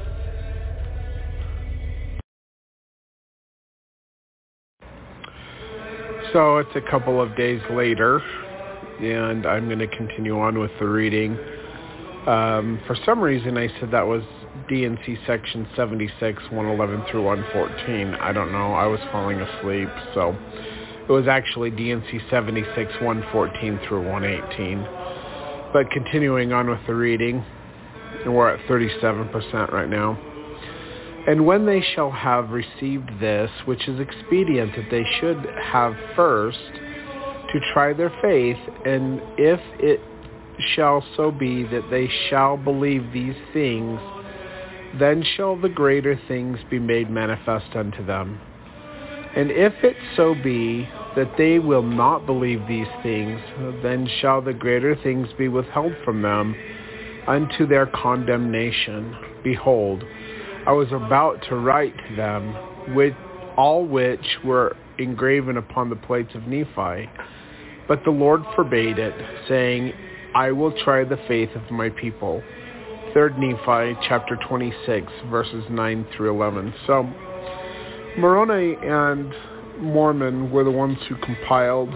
[6.32, 8.22] So it's a couple of days later,
[9.00, 11.32] and I'm going to continue on with the reading.
[12.28, 14.22] Um, for some reason, I said that was
[14.68, 18.14] D&C section 76, 111 through 114.
[18.14, 18.74] I don't know.
[18.74, 20.36] I was falling asleep, so
[21.08, 24.86] it was actually D&C 76, 114 through 118.
[25.72, 27.44] But continuing on with the reading,
[28.24, 30.29] we're at 37% right now.
[31.30, 36.58] And when they shall have received this, which is expedient that they should have first,
[37.52, 40.00] to try their faith, and if it
[40.74, 44.00] shall so be that they shall believe these things,
[44.98, 48.40] then shall the greater things be made manifest unto them.
[49.36, 53.40] And if it so be that they will not believe these things,
[53.84, 56.56] then shall the greater things be withheld from them
[57.28, 59.16] unto their condemnation.
[59.44, 60.02] Behold,
[60.66, 63.14] I was about to write them, with
[63.56, 67.08] all which were engraven upon the plates of Nephi.
[67.88, 69.14] But the Lord forbade it,
[69.48, 69.92] saying,
[70.34, 72.42] I will try the faith of my people.
[73.12, 76.72] 3 Nephi chapter 26, verses 9 through 11.
[76.86, 77.02] So
[78.18, 79.34] Moroni and
[79.80, 81.90] Mormon were the ones who compiled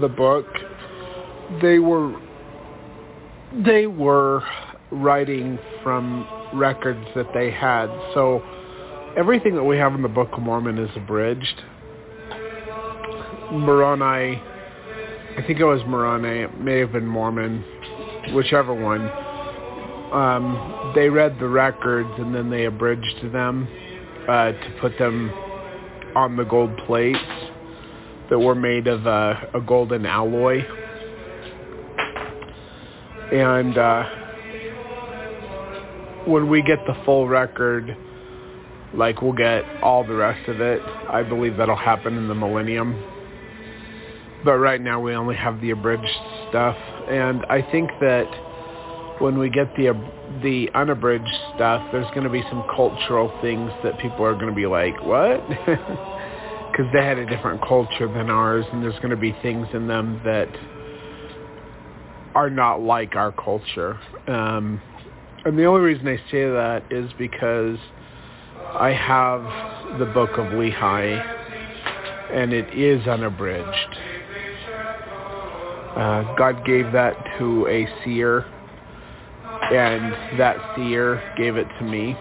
[0.00, 0.46] the book.
[1.62, 2.14] They were
[3.64, 4.42] they were
[4.90, 7.86] writing from records that they had.
[8.14, 8.42] So
[9.16, 11.62] everything that we have in the Book of Mormon is abridged.
[13.52, 17.64] Moroni, I think it was Moroni, it may have been Mormon,
[18.34, 19.10] whichever one.
[20.12, 23.66] Um, they read the records and then they abridged them
[24.28, 25.30] uh, to put them
[26.14, 27.18] on the gold plates
[28.30, 30.62] that were made of uh, a golden alloy.
[33.32, 34.21] And uh,
[36.26, 37.96] when we get the full record,
[38.94, 40.80] like we'll get all the rest of it.
[41.08, 43.02] I believe that'll happen in the millennium.
[44.44, 46.18] But right now we only have the abridged
[46.48, 46.76] stuff.
[47.08, 49.92] And I think that when we get the
[50.42, 54.54] the unabridged stuff, there's going to be some cultural things that people are going to
[54.54, 55.40] be like, what?
[56.72, 59.88] Because they had a different culture than ours, and there's going to be things in
[59.88, 60.48] them that
[62.34, 64.00] are not like our culture.
[64.26, 64.80] Um,
[65.44, 67.76] and the only reason I say that is because
[68.74, 71.20] I have the book of Lehi,
[72.32, 73.98] and it is unabridged.
[75.96, 78.46] Uh, God gave that to a seer,
[79.72, 82.16] and that seer gave it to me.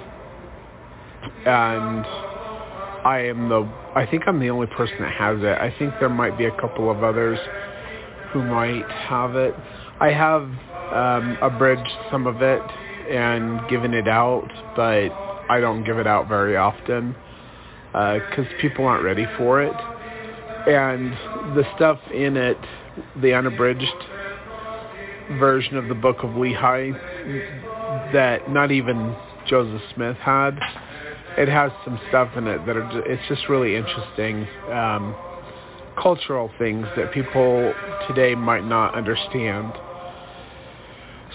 [1.46, 2.06] And
[3.06, 5.58] I am the, I think I'm the only person that has it.
[5.60, 7.38] I think there might be a couple of others
[8.34, 9.54] who might have it.
[10.00, 10.42] I have
[10.92, 12.62] um, abridged some of it
[13.10, 15.10] and given it out, but
[15.50, 17.16] I don't give it out very often
[17.92, 19.76] because uh, people aren't ready for it.
[20.68, 21.12] And
[21.56, 22.58] the stuff in it,
[23.22, 23.86] the unabridged
[25.40, 26.94] version of the Book of Lehi
[28.14, 29.16] that not even
[29.48, 30.58] Joseph Smith had,
[31.38, 35.16] it has some stuff in it that are it's just really interesting um,
[36.02, 37.74] cultural things that people
[38.08, 39.72] today might not understand.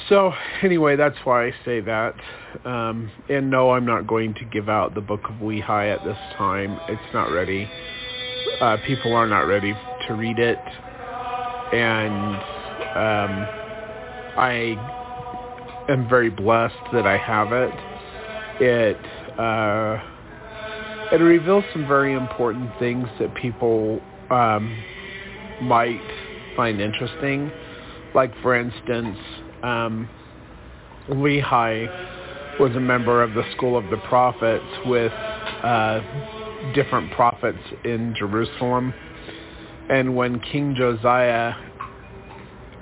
[0.09, 0.33] So
[0.63, 2.15] anyway, that's why I say that.
[2.65, 6.19] Um, and no, I'm not going to give out the Book of Lehi at this
[6.37, 6.79] time.
[6.89, 7.69] It's not ready.
[8.61, 9.75] Uh, people are not ready
[10.07, 10.59] to read it.
[11.73, 12.37] And
[12.95, 13.47] um,
[14.39, 14.77] I
[15.89, 17.73] am very blessed that I have it.
[18.61, 18.97] It
[19.39, 20.03] uh,
[21.13, 24.77] it reveals some very important things that people um,
[25.63, 26.01] might
[26.57, 27.51] find interesting.
[28.15, 29.19] Like, for instance,
[29.63, 30.09] um,
[31.09, 36.01] Lehi was a member of the School of the Prophets with uh,
[36.75, 38.95] different prophets in Jerusalem.
[39.91, 41.53] And when King Josiah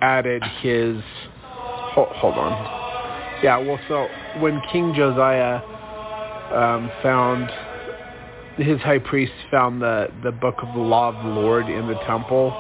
[0.01, 1.03] added his...
[1.43, 3.43] Hold, hold on.
[3.43, 4.09] Yeah, well, so
[4.41, 5.61] when King Josiah
[6.53, 7.51] um, found...
[8.57, 11.99] His high priest found the, the book of the law of the Lord in the
[12.07, 12.53] temple,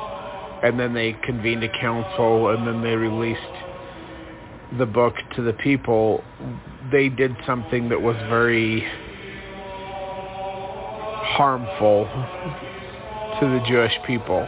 [0.65, 3.41] and then they convened a council, and then they released
[4.79, 6.22] the book to the people,
[6.91, 8.85] they did something that was very
[11.37, 12.05] harmful
[13.41, 14.47] to the Jewish people.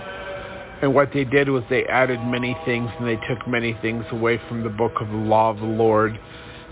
[0.83, 4.41] And what they did was they added many things and they took many things away
[4.49, 6.18] from the book of the law of the Lord.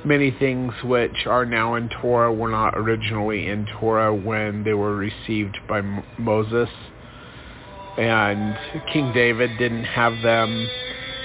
[0.04, 4.94] Many things which are now in Torah were not originally in Torah when they were
[4.94, 5.80] received by
[6.18, 6.68] Moses.
[7.96, 8.56] And
[8.92, 10.68] King David didn't have them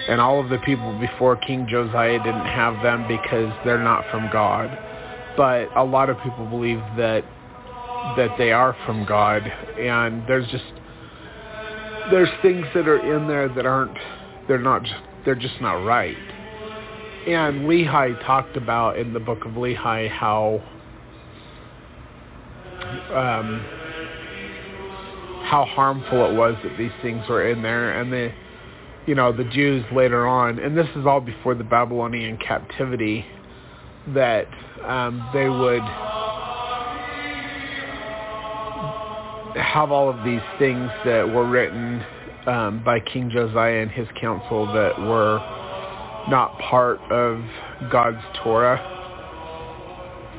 [0.10, 4.28] and all of the people before King Josiah didn't have them because they're not from
[4.34, 4.76] God.
[5.38, 7.24] But a lot of people believe that
[8.18, 10.64] that they are from God, and there's just
[12.12, 13.98] there's things that are in there that aren't
[14.48, 14.84] they're not
[15.26, 16.18] they're just not right.
[17.28, 20.64] And Lehi talked about in the book of Lehi how
[23.14, 23.64] um,
[25.44, 28.32] how harmful it was that these things were in there, and the
[29.10, 33.26] you know, the Jews later on, and this is all before the Babylonian captivity,
[34.10, 34.46] that
[34.86, 35.82] um, they would
[39.60, 42.06] have all of these things that were written
[42.46, 45.40] um, by King Josiah and his council that were
[46.30, 47.42] not part of
[47.92, 48.78] God's Torah,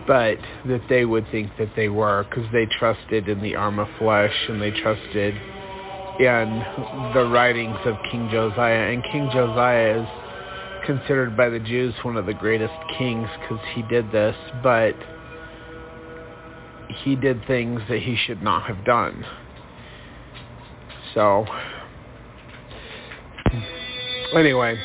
[0.07, 3.89] but that they would think that they were because they trusted in the arm of
[3.99, 5.35] flesh and they trusted
[6.19, 8.93] in the writings of King Josiah.
[8.93, 10.09] And King Josiah is
[10.87, 14.37] considered by the Jews one of the greatest kings because he did this.
[14.63, 14.95] But
[17.05, 19.25] he did things that he should not have done.
[21.15, 21.47] So,
[24.35, 24.79] anyway,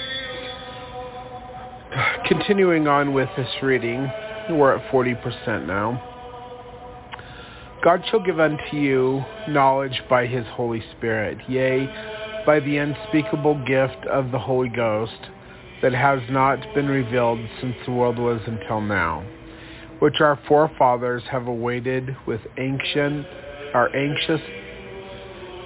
[2.27, 4.11] continuing on with this reading,
[4.49, 6.14] we're at 40% now.
[7.85, 11.85] God shall give unto you knowledge by his Holy Spirit, yea,
[12.43, 15.29] by the unspeakable gift of the Holy Ghost
[15.83, 19.23] that has not been revealed since the world was until now,
[19.99, 23.23] which our forefathers have awaited with ancient,
[23.75, 24.41] our anxious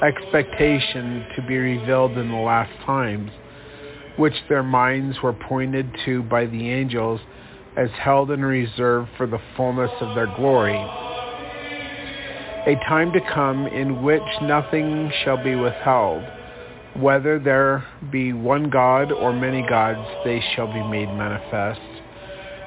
[0.03, 3.31] expectation to be revealed in the last times,
[4.17, 7.21] which their minds were pointed to by the angels
[7.77, 10.85] as held in reserve for the fullness of their glory.
[12.67, 16.23] A time to come in which nothing shall be withheld.
[16.97, 21.79] Whether there be one God or many gods, they shall be made manifest.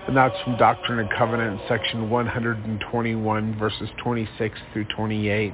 [0.09, 5.53] And that's from Doctrine and Covenants, section 121, verses 26 through 28.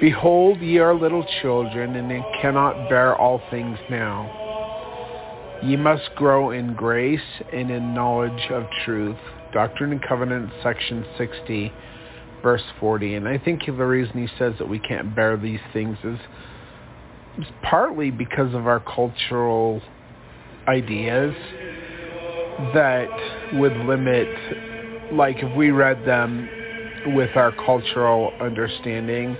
[0.00, 5.60] Behold, ye are little children, and cannot bear all things now.
[5.64, 7.20] Ye must grow in grace
[7.52, 9.18] and in knowledge of truth.
[9.52, 11.72] Doctrine and Covenants, section 60,
[12.44, 13.16] verse 40.
[13.16, 16.18] And I think the reason he says that we can't bear these things is
[17.62, 19.82] partly because of our cultural
[20.68, 21.34] ideas
[22.74, 23.08] that
[23.54, 24.28] would limit,
[25.12, 26.48] like if we read them
[27.06, 29.36] with our cultural understanding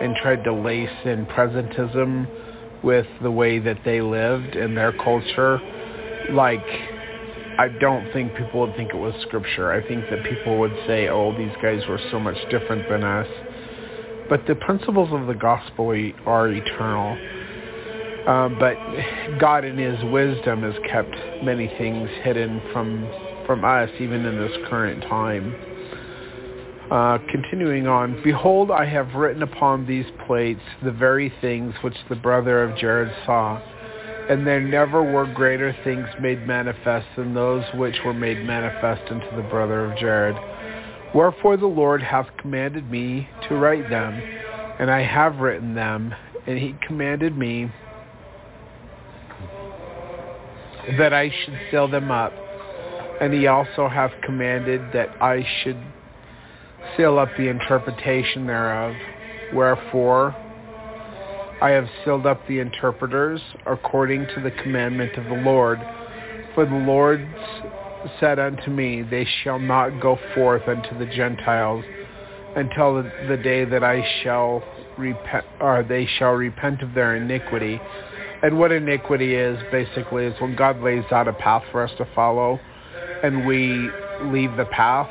[0.00, 2.26] and tried to lace in presentism
[2.82, 5.60] with the way that they lived and their culture,
[6.30, 6.64] like
[7.60, 9.70] I don't think people would think it was scripture.
[9.70, 13.26] I think that people would say, oh, these guys were so much different than us.
[14.30, 15.88] But the principles of the gospel
[16.24, 17.18] are eternal.
[18.26, 18.76] Um, but
[19.38, 23.06] God in his wisdom has kept many things hidden from
[23.46, 25.54] from us, even in this current time.
[26.90, 32.16] Uh, continuing on, Behold, I have written upon these plates the very things which the
[32.16, 33.60] brother of Jared saw,
[34.30, 39.26] and there never were greater things made manifest than those which were made manifest unto
[39.34, 40.36] the brother of Jared.
[41.12, 44.22] Wherefore the Lord hath commanded me to write them,
[44.78, 46.14] and I have written them,
[46.46, 47.72] and he commanded me
[50.96, 52.32] that I should seal them up,
[53.20, 55.82] and he also hath commanded that I should
[56.96, 58.94] seal up the interpretation thereof.
[59.52, 60.36] Wherefore
[61.60, 65.78] I have sealed up the interpreters according to the commandment of the Lord.
[66.54, 67.20] For the Lord
[68.18, 71.84] said unto me, They shall not go forth unto the Gentiles
[72.56, 74.62] until the, day that I shall
[74.96, 77.78] repent, or they shall repent of their iniquity.
[78.42, 82.08] And what iniquity is, basically, is when God lays out a path for us to
[82.14, 82.58] follow,
[83.22, 83.90] and we
[84.24, 85.10] leave the path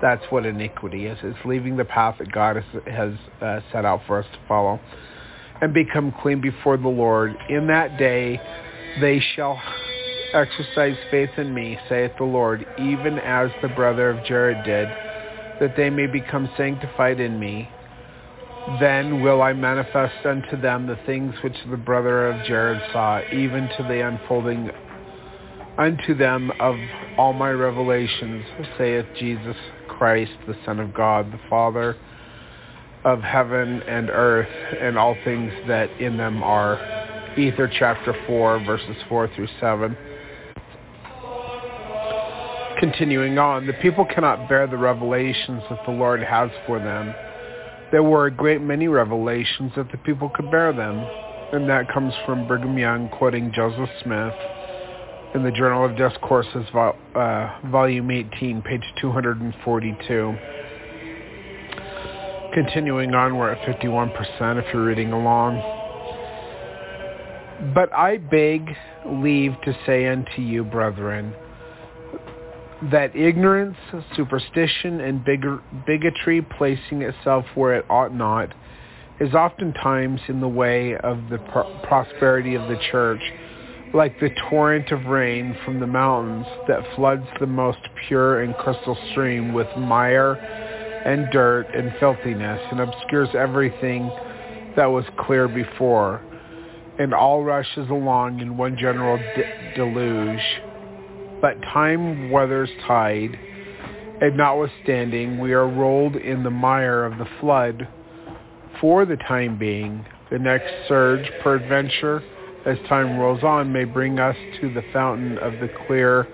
[0.00, 1.16] that's what iniquity is.
[1.22, 4.80] It's leaving the path that God has, has uh, set out for us to follow
[5.62, 7.34] and become clean before the Lord.
[7.48, 8.38] In that day
[9.00, 9.58] they shall
[10.34, 14.88] exercise faith in me, saith the Lord, even as the brother of Jared did,
[15.60, 17.68] that they may become sanctified in me.
[18.80, 23.68] Then will I manifest unto them the things which the brother of Jared saw, even
[23.76, 24.70] to the unfolding
[25.78, 26.76] unto them of
[27.16, 28.44] all my revelations,
[28.76, 29.56] saith Jesus
[29.88, 31.96] Christ, the Son of God, the Father
[33.04, 34.48] of heaven and earth,
[34.80, 36.78] and all things that in them are.
[37.36, 39.96] Ether chapter 4, verses 4 through 7.
[42.78, 47.14] Continuing on, the people cannot bear the revelations that the Lord has for them.
[47.90, 50.98] There were a great many revelations that the people could bear them,
[51.52, 54.34] and that comes from Brigham Young quoting Joseph Smith
[55.34, 60.36] in the Journal of Discourses, uh, Volume 18, page 242.
[62.52, 64.12] Continuing on, we're at 51%
[64.58, 65.56] if you're reading along.
[67.74, 68.68] But I beg
[69.06, 71.32] leave to say unto you, brethren,
[72.90, 73.76] that ignorance,
[74.16, 75.24] superstition, and
[75.86, 78.52] bigotry placing itself where it ought not
[79.18, 81.38] is oftentimes in the way of the
[81.84, 83.22] prosperity of the church
[83.94, 87.78] like the torrent of rain from the mountains that floods the most
[88.08, 90.36] pure and crystal stream with mire
[91.04, 94.10] and dirt and filthiness and obscures everything
[94.76, 96.22] that was clear before,
[96.98, 100.42] and all rushes along in one general de- deluge.
[101.40, 103.38] But time weathers tide,
[104.20, 107.88] and notwithstanding we are rolled in the mire of the flood.
[108.80, 112.22] For the time being, the next surge, peradventure,
[112.64, 116.28] as time rolls on may bring us to the fountain of the clear,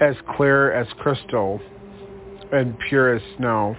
[0.00, 1.60] as clear as crystal,
[2.52, 3.76] and pure as snow,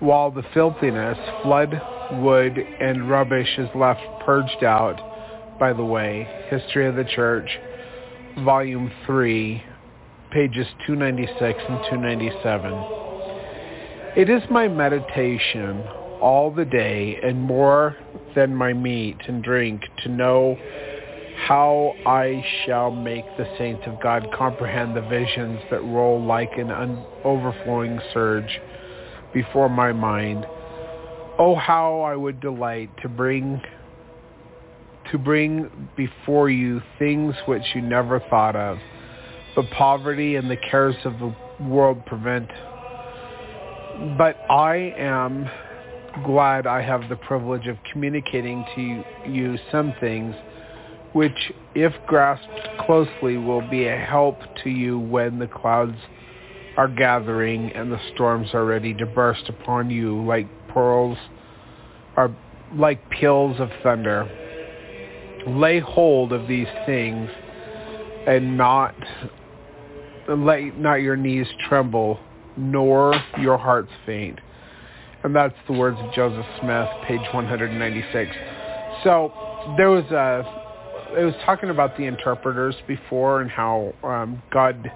[0.00, 1.80] while the filthiness, flood,
[2.22, 5.00] wood, and rubbish is left purged out
[5.58, 6.28] by the way.
[6.48, 7.48] History of the Church,
[8.44, 9.62] Volume 3,
[10.32, 12.72] pages 296 and 297.
[14.16, 15.82] It is my meditation
[16.20, 17.96] all the day and more
[18.34, 20.56] than my meat and drink to know
[21.36, 26.70] how I shall make the saints of God comprehend the visions that roll like an
[26.70, 28.60] un- overflowing surge
[29.32, 30.46] before my mind.
[31.38, 33.60] Oh, how I would delight to bring
[35.10, 38.78] to bring before you things which you never thought of,
[39.54, 42.48] but poverty and the cares of the world prevent.
[44.16, 45.46] But I am
[46.24, 50.34] glad I have the privilege of communicating to you some things
[51.14, 55.96] which, if grasped closely, will be a help to you when the clouds
[56.76, 61.16] are gathering and the storms are ready to burst upon you like pearls
[62.16, 62.34] are
[62.74, 64.28] like peals of thunder.
[65.46, 67.30] Lay hold of these things
[68.26, 68.94] and not
[70.28, 72.18] let not your knees tremble
[72.56, 74.40] nor your hearts faint.
[75.22, 78.30] And that's the words of Joseph Smith, page 196.
[79.04, 79.32] So
[79.76, 80.63] there was a
[81.16, 84.90] it was talking about the interpreters before and how um, God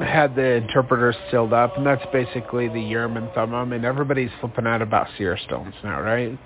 [0.00, 4.66] had the interpreters sealed up, and that's basically the Urim and Thummim, and everybody's flipping
[4.66, 6.38] out about seer stones now, right?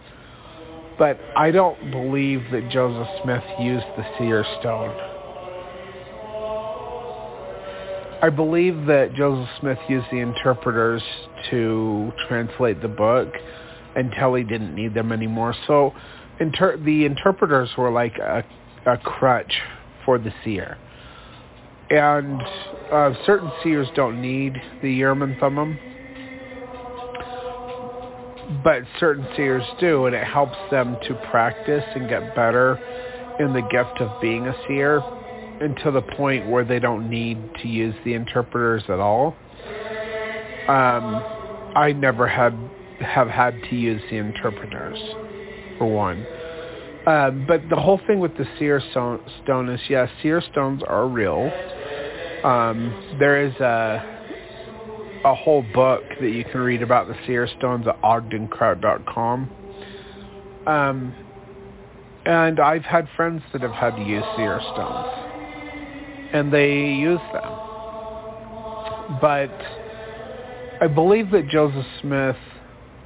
[0.99, 4.95] But I don't believe that Joseph Smith used the seer stone.
[8.23, 11.03] I believe that Joseph Smith used the interpreters
[11.51, 13.29] to translate the book
[13.97, 15.55] until he didn't need them anymore.
[15.67, 15.93] So
[16.43, 18.45] inter- the interpreters were like a,
[18.87, 19.55] a crutch
[20.05, 20.77] for the seer.
[21.91, 22.41] And
[22.91, 25.79] uh, certain seers don't need the Urim and Thummim,
[28.65, 32.79] but certain seers do, and it helps them to practice and get better
[33.39, 35.03] in the gift of being a seer
[35.61, 39.37] until the point where they don't need to use the interpreters at all.
[40.69, 41.23] Um,
[41.75, 42.53] I never had
[43.01, 44.99] have had to use the interpreters
[45.83, 46.25] for one.
[47.07, 51.51] Um, but the whole thing with the seer stone is, yes, seer stones are real.
[52.45, 54.11] Um, there is a
[55.25, 59.51] a whole book that you can read about the seer stones at ogdenkraut.com.
[60.67, 61.15] Um,
[62.27, 65.07] and I've had friends that have had to use seer stones,
[66.33, 67.53] and they use them.
[69.21, 69.53] But
[70.81, 72.37] I believe that Joseph Smith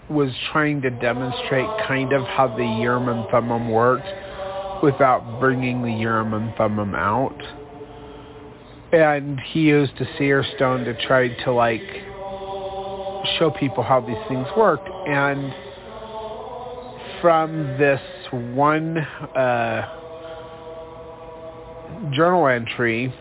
[0.08, 4.06] was trying to demonstrate kind of how the Urim and Thummim worked
[4.82, 7.36] without bringing the Urim and Thummim out.
[8.92, 11.82] And he used a seer stone to try to like
[13.38, 14.88] show people how these things worked.
[15.08, 15.52] And
[17.20, 18.00] from this
[18.30, 19.88] one uh,
[22.12, 23.12] journal entry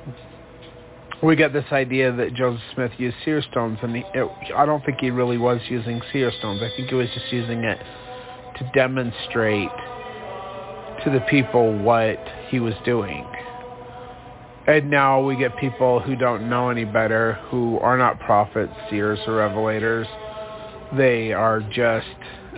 [1.26, 4.84] we get this idea that Joseph Smith used seer stones, and he, it, I don't
[4.86, 6.61] think he really was using seer stones.
[6.61, 7.80] I think he was just using it
[8.57, 9.69] to demonstrate
[11.03, 12.19] to the people what
[12.49, 13.26] he was doing.
[14.67, 19.19] And now we get people who don't know any better, who are not prophets, seers,
[19.28, 20.07] or revelators.
[20.97, 22.07] They are just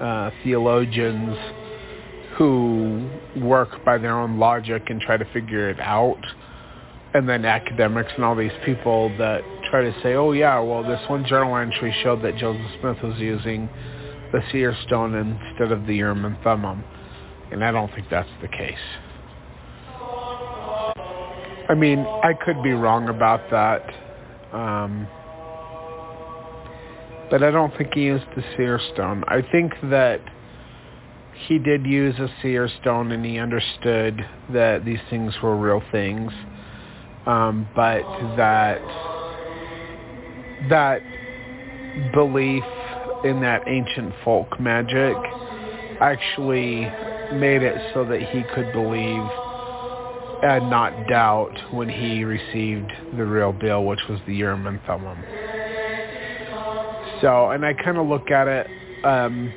[0.02, 1.38] uh, theologians
[2.38, 6.22] who work by their own logic and try to figure it out
[7.18, 9.42] and then academics and all these people that
[9.72, 13.18] try to say, oh yeah, well this one journal entry showed that Joseph Smith was
[13.18, 13.68] using
[14.32, 16.84] the seer stone instead of the Urim and Thummim.
[17.52, 18.76] And I don't think that's the case.
[21.70, 23.82] I mean, I could be wrong about that.
[24.54, 25.08] Um,
[27.32, 29.24] but I don't think he used the seer stone.
[29.28, 30.22] I think that
[31.48, 36.32] he did use a seer stone and he understood that these things were real things
[37.28, 38.04] um, but
[38.38, 38.82] that
[40.70, 41.02] that
[42.14, 42.64] belief
[43.24, 45.16] in that ancient folk magic
[46.00, 46.92] actually
[47.34, 49.24] made it so that he could believe
[50.44, 55.18] and not doubt when he received the real deal, which was the Urim and Thummim.
[57.22, 58.68] So, and I kind of look at it
[59.04, 59.52] um,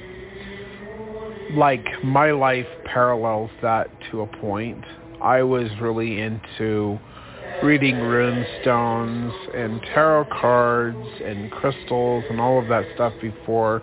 [1.55, 4.83] like my life parallels that to a point.
[5.21, 6.99] I was really into
[7.63, 13.83] reading rune stones and tarot cards and crystals and all of that stuff before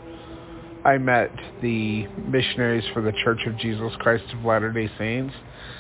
[0.84, 5.34] I met the missionaries for the Church of Jesus Christ of Latter-day Saints.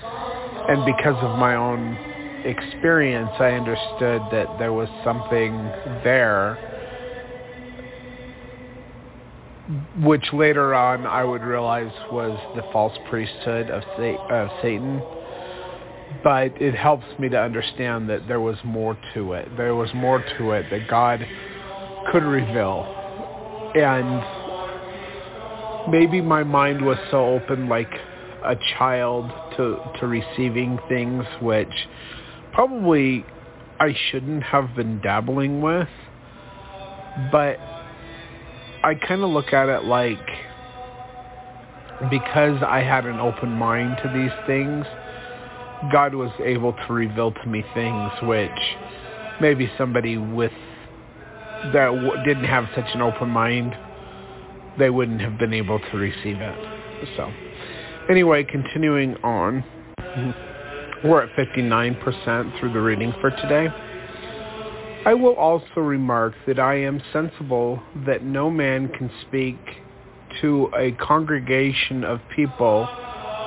[0.03, 1.97] And because of my own
[2.45, 5.55] experience, I understood that there was something
[6.03, 6.57] there,
[10.01, 13.81] which later on I would realize was the false priesthood of
[14.61, 15.01] Satan.
[16.23, 19.47] But it helps me to understand that there was more to it.
[19.57, 21.25] There was more to it that God
[22.11, 22.85] could reveal.
[23.75, 24.23] And
[25.91, 27.91] maybe my mind was so open like
[28.43, 31.87] a child to, to receiving things which
[32.53, 33.25] probably
[33.79, 35.89] I shouldn't have been dabbling with.
[37.31, 37.57] But
[38.83, 40.17] I kind of look at it like
[42.11, 44.85] because I had an open mind to these things,
[45.91, 48.49] God was able to reveal to me things which
[49.39, 50.51] maybe somebody with
[51.73, 53.75] that w- didn't have such an open mind,
[54.79, 57.07] they wouldn't have been able to receive it.
[57.15, 57.31] So
[58.09, 59.63] anyway, continuing on,
[61.03, 63.67] we're at 59% through the reading for today.
[65.05, 69.57] I will also remark that I am sensible that no man can speak
[70.41, 72.89] to a congregation of people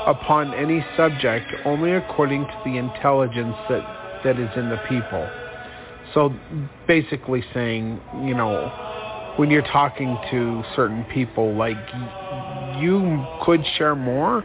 [0.07, 5.29] upon any subject only according to the intelligence that, that is in the people.
[6.15, 6.35] So
[6.87, 11.79] basically saying, you know, when you're talking to certain people, like
[12.79, 14.45] you could share more,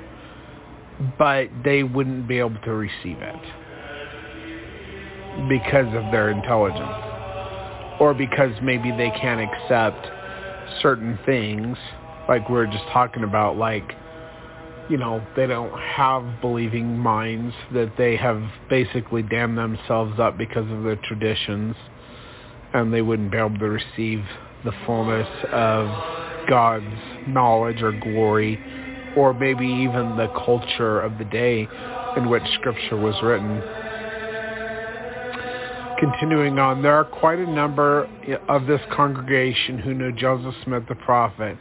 [1.18, 3.42] but they wouldn't be able to receive it
[5.50, 7.16] because of their intelligence
[8.00, 10.08] or because maybe they can't accept
[10.82, 11.78] certain things
[12.28, 13.94] like we are just talking about like
[14.90, 20.70] you know they don't have believing minds that they have basically damned themselves up because
[20.72, 21.76] of their traditions
[22.74, 24.24] and they wouldn't be able to receive
[24.64, 25.88] the fullness of
[26.48, 26.86] God's
[27.28, 28.60] knowledge or glory
[29.16, 31.68] or maybe even the culture of the day
[32.18, 33.62] in which scripture was written.
[36.00, 38.10] Continuing on, there are quite a number
[38.50, 41.58] of this congregation who knew Joseph Smith the prophet,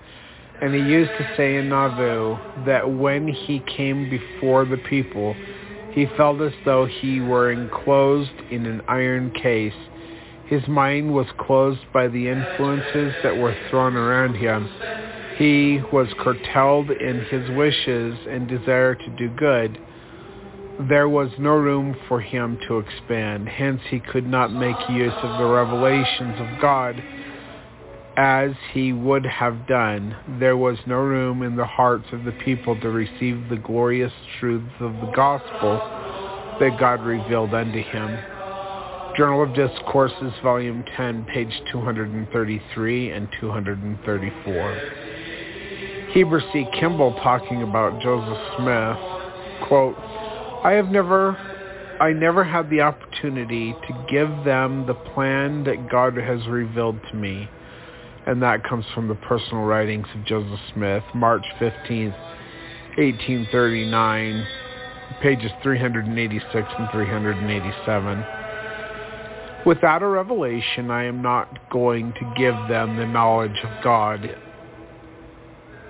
[0.60, 5.34] and he used to say in Nauvoo that when he came before the people,
[5.94, 9.74] he felt as though he were enclosed in an iron case.
[10.48, 14.68] His mind was closed by the influences that were thrown around him.
[15.38, 19.78] He was curtailed in his wishes and desire to do good
[20.88, 23.48] there was no room for him to expand.
[23.48, 27.00] Hence he could not make use of the revelations of God
[28.16, 30.16] as he would have done.
[30.38, 34.74] There was no room in the hearts of the people to receive the glorious truths
[34.80, 35.78] of the gospel
[36.60, 38.18] that God revealed unto him.
[39.16, 44.80] Journal of Discourses, Volume 10, page 233 and 234.
[46.12, 46.66] Heber C.
[46.78, 48.96] Kimball talking about Joseph Smith,
[49.68, 49.96] quote,
[50.64, 51.36] I have never,
[52.00, 57.16] I never had the opportunity to give them the plan that God has revealed to
[57.16, 57.48] me.
[58.26, 62.16] And that comes from the personal writings of Joseph Smith, March 15th,
[62.96, 64.46] 1839,
[65.20, 68.24] pages 386 and 387.
[69.66, 74.36] Without a revelation, I am not going to give them the knowledge of God,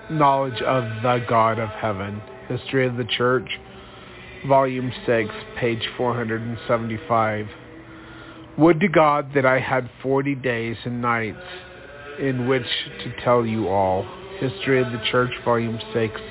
[0.09, 2.21] knowledge of the God of heaven.
[2.47, 3.49] History of the Church,
[4.47, 7.47] Volume 6, page 475.
[8.57, 11.37] Would to God that I had 40 days and nights
[12.19, 12.67] in which
[13.03, 14.05] to tell you all.
[14.39, 16.21] History of the Church, Volume 6,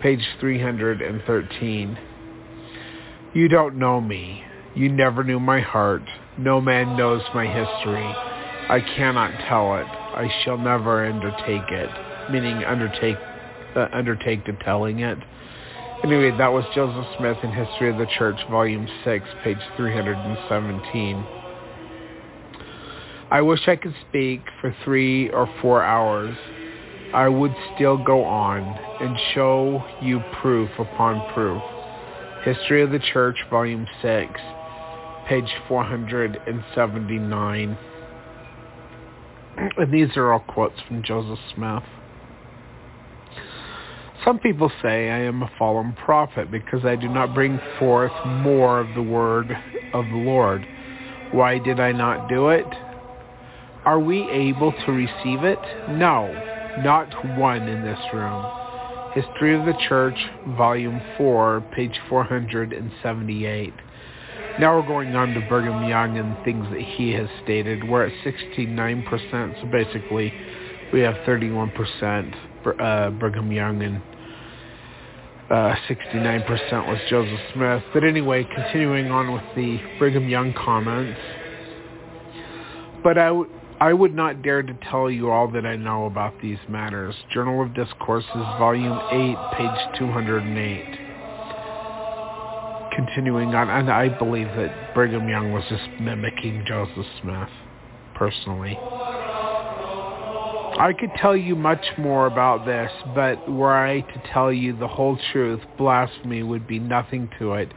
[0.00, 1.98] page 313.
[3.34, 4.44] You don't know me.
[4.74, 6.02] You never knew my heart.
[6.38, 8.04] No man knows my history.
[8.68, 9.86] I cannot tell it.
[9.86, 11.90] I shall never undertake it,
[12.30, 13.16] meaning undertake,
[13.76, 15.18] uh, undertake the telling it.
[16.04, 21.41] Anyway, that was Joseph Smith in History of the Church, Volume 6, page 317.
[23.32, 26.36] I wish I could speak for three or four hours.
[27.14, 28.62] I would still go on
[29.00, 31.62] and show you proof upon proof.
[32.44, 34.30] History of the Church, Volume 6,
[35.26, 37.78] page 479.
[39.78, 41.84] And these are all quotes from Joseph Smith.
[44.26, 48.78] Some people say I am a fallen prophet because I do not bring forth more
[48.78, 49.56] of the word
[49.94, 50.66] of the Lord.
[51.30, 52.66] Why did I not do it?
[53.84, 55.58] Are we able to receive it?
[55.90, 56.32] No,
[56.78, 57.08] not
[57.38, 58.44] one in this room.
[59.14, 60.16] History of the Church,
[60.56, 63.74] Volume 4, page 478.
[64.60, 67.88] Now we're going on to Brigham Young and things that he has stated.
[67.88, 70.32] We're at 69%, so basically
[70.92, 74.00] we have 31% for uh, Brigham Young and
[75.50, 77.82] Uh, 69% was Joseph Smith.
[77.92, 81.20] But anyway, continuing on with the Brigham Young comments.
[83.04, 83.50] But I, w-
[83.82, 87.16] I would not dare to tell you all that I know about these matters.
[87.34, 90.84] Journal of Discourses, Volume 8, page 208.
[92.94, 97.48] Continuing on, and I believe that Brigham Young was just mimicking Joseph Smith,
[98.14, 98.78] personally.
[100.78, 104.86] I could tell you much more about this, but were I to tell you the
[104.86, 107.72] whole truth, blasphemy would be nothing to it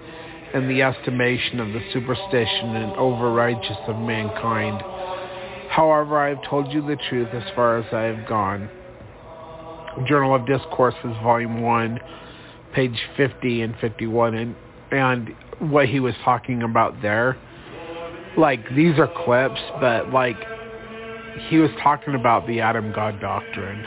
[0.54, 4.84] in the estimation of the superstition and over-righteous of mankind.
[5.76, 8.70] However, I have told you the truth as far as I have gone.
[10.08, 12.00] Journal of Discourses, Volume 1,
[12.74, 14.56] page 50 and 51, and,
[14.92, 17.36] and what he was talking about there.
[18.38, 20.38] Like, these are clips, but like,
[21.50, 23.84] he was talking about the Adam God doctrine.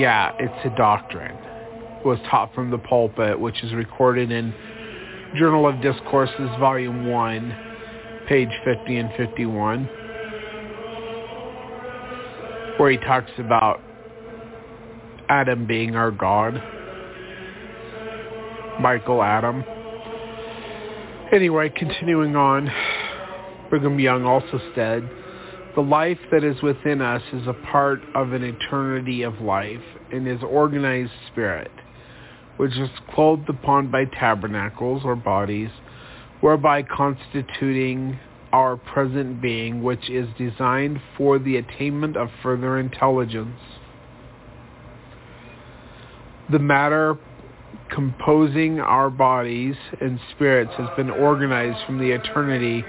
[0.00, 1.36] Yeah, it's a doctrine.
[2.00, 4.54] It was taught from the pulpit, which is recorded in
[5.36, 7.75] Journal of Discourses, Volume 1,
[8.26, 9.84] page 50 and 51,
[12.78, 13.80] where he talks about
[15.28, 16.62] Adam being our God.
[18.80, 19.64] Michael Adam.
[21.32, 22.70] Anyway, continuing on.
[23.70, 25.08] Brigham Young also said,
[25.74, 30.26] the life that is within us is a part of an eternity of life and
[30.26, 31.70] is organized spirit,
[32.56, 35.68] which is clothed upon by tabernacles or bodies,
[36.40, 38.18] whereby constituting
[38.52, 43.58] our present being, which is designed for the attainment of further intelligence.
[46.50, 47.18] The matter
[47.90, 52.84] composing our bodies and spirits has been organized from the eternity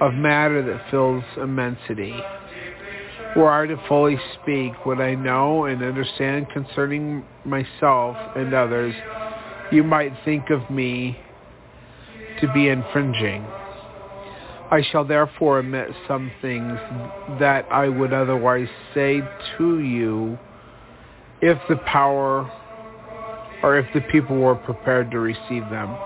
[0.00, 2.14] of matter that fills immensity.
[3.36, 8.94] Were I to fully speak what I know and understand concerning myself and others,
[9.70, 11.18] you might think of me
[12.40, 13.44] to be infringing.
[14.70, 16.78] I shall therefore omit some things
[17.40, 19.22] that I would otherwise say
[19.56, 20.38] to you
[21.40, 22.50] if the power
[23.62, 25.96] or if the people were prepared to receive them.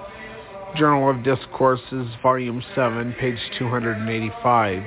[0.77, 4.83] Journal of Discourses, Volume 7, page 285.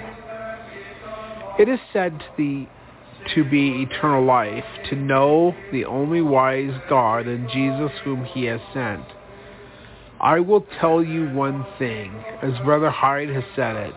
[1.60, 2.68] It is said to, the,
[3.36, 8.62] to be eternal life, to know the only wise God and Jesus whom he has
[8.74, 9.04] sent.
[10.20, 12.12] I will tell you one thing,
[12.42, 13.96] as Brother Hyde has said it.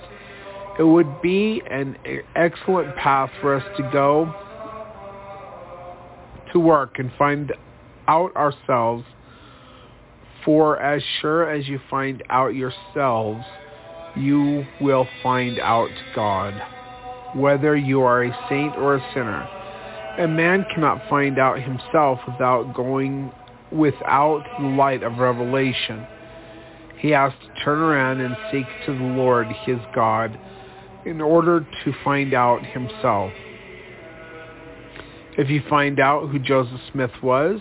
[0.79, 1.97] It would be an
[2.37, 4.33] excellent path for us to go
[6.53, 7.53] to work and find
[8.07, 9.05] out ourselves
[10.45, 13.45] for as sure as you find out yourselves,
[14.17, 16.55] you will find out God,
[17.35, 19.47] whether you are a saint or a sinner.
[20.19, 23.31] A man cannot find out himself without going
[23.73, 26.07] without the light of revelation.
[26.99, 30.39] He has to turn around and seek to the Lord his God
[31.07, 33.33] in order to find out himself.
[35.37, 37.61] If you find out who Joseph Smith was,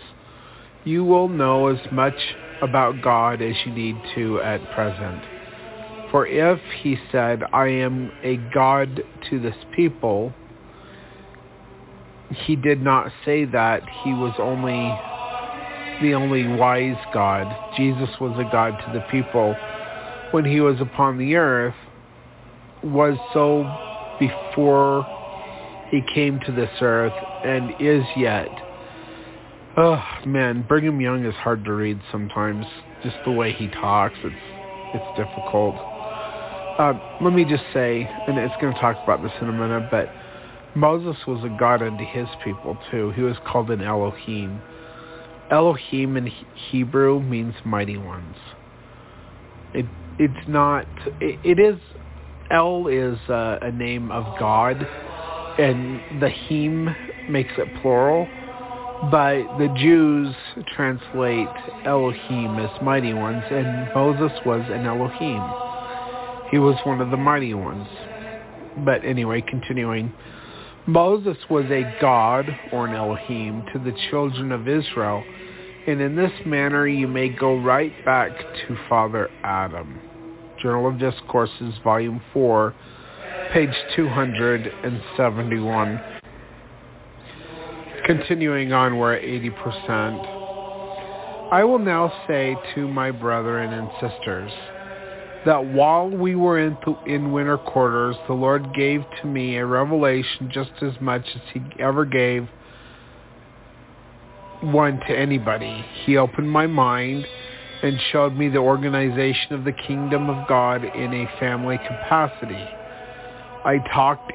[0.84, 2.16] you will know as much
[2.62, 5.24] about God as you need to at present.
[6.12, 10.34] For if he said, I am a God to this people,
[12.46, 14.98] he did not say that he was only
[16.02, 17.48] the only wise God.
[17.76, 19.56] Jesus was a God to the people
[20.32, 21.76] when he was upon the earth,
[22.84, 23.64] was so
[24.20, 25.06] before
[25.90, 28.50] he came to this earth and is yet
[29.80, 32.66] Oh man, Brigham Young is hard to read sometimes.
[33.04, 34.36] Just the way he talks, it's
[34.96, 35.76] it's difficult.
[36.80, 39.90] Uh, let me just say, and it's going to talk about this in a minute,
[39.92, 40.10] but
[40.76, 43.12] Moses was a god unto his people too.
[43.12, 44.60] He was called an Elohim.
[45.50, 46.32] Elohim in
[46.70, 48.36] Hebrew means mighty ones.
[49.74, 49.86] It
[50.20, 50.88] it's not.
[51.22, 51.80] It, it is.
[52.50, 54.88] El is uh, a name of God,
[55.58, 56.96] and the Him
[57.28, 58.28] makes it plural
[59.12, 60.36] but the Jews
[60.76, 61.48] translate
[61.86, 65.44] Elohim as mighty ones, and Moses was an Elohim.
[66.50, 67.88] He was one of the mighty ones.
[68.84, 70.12] But anyway, continuing.
[70.88, 75.22] Moses was a god or an Elohim to the children of Israel,
[75.86, 80.00] and in this manner you may go right back to Father Adam.
[80.62, 82.74] Journal of Discourses, Volume 4,
[83.52, 86.00] page 271.
[88.06, 91.52] Continuing on, we're at 80%.
[91.52, 94.54] I will now say to my brethren and sisters
[95.48, 99.66] that while we were in, th- in winter quarters, the Lord gave to me a
[99.66, 102.50] revelation just as much as he ever gave
[104.62, 105.86] one to anybody.
[106.06, 107.26] He opened my mind
[107.82, 112.68] and showed me the organization of the kingdom of God in a family capacity.
[113.64, 114.34] I talked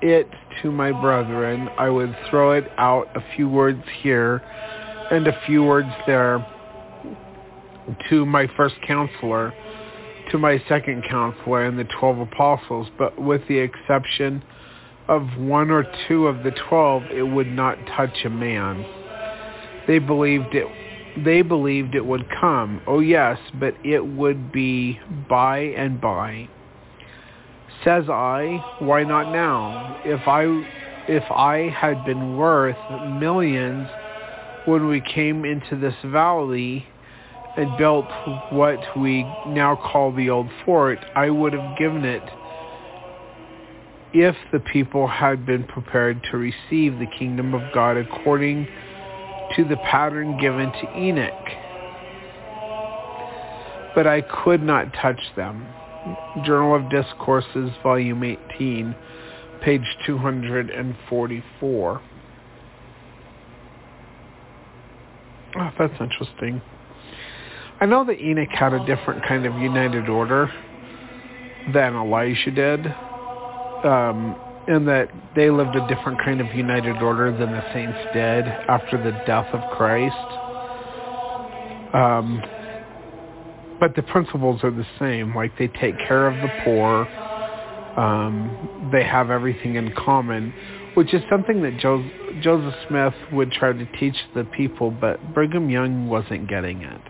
[0.00, 0.28] it
[0.62, 1.70] to my brethren.
[1.76, 4.40] I would throw it out a few words here
[5.10, 6.46] and a few words there
[8.10, 9.52] to my first counselor,
[10.32, 14.42] to my second counselor, and the twelve apostles, but with the exception
[15.08, 18.84] of one or two of the twelve, it would not touch a man.
[19.86, 20.66] They believed it
[21.16, 22.80] they believed it would come.
[22.86, 26.48] Oh yes, but it would be by and by.
[27.84, 30.00] Says I, why not now?
[30.04, 30.44] If I
[31.08, 32.76] if I had been worth
[33.20, 33.88] millions
[34.66, 36.86] when we came into this valley
[37.56, 38.06] and built
[38.50, 42.22] what we now call the old fort, I would have given it
[44.14, 48.66] if the people had been prepared to receive the kingdom of God according
[49.56, 51.48] to the pattern given to Enoch.
[53.94, 55.66] But I could not touch them.
[56.44, 58.94] Journal of Discourses, Volume 18,
[59.62, 62.02] page 244.
[65.54, 66.62] Oh, that's interesting.
[67.82, 70.48] I know that Enoch had a different kind of united order
[71.74, 72.86] than Elijah did.
[73.84, 74.36] Um,
[74.68, 79.02] in that they lived a different kind of united order than the saints did after
[79.02, 80.14] the death of Christ.
[81.92, 82.40] Um,
[83.80, 85.34] but the principles are the same.
[85.34, 87.08] Like they take care of the poor.
[87.98, 90.54] Um, they have everything in common,
[90.94, 92.08] which is something that jo-
[92.40, 97.00] Joseph Smith would try to teach the people, but Brigham Young wasn't getting it.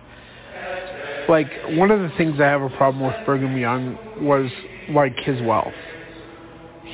[1.33, 4.51] Like one of the things I have a problem with Brigham Young was
[4.91, 5.75] like his wealth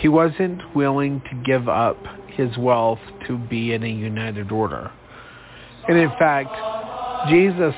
[0.00, 4.90] he wasn't willing to give up his wealth to be in a united order.
[5.88, 6.54] And in fact,
[7.28, 7.74] Jesus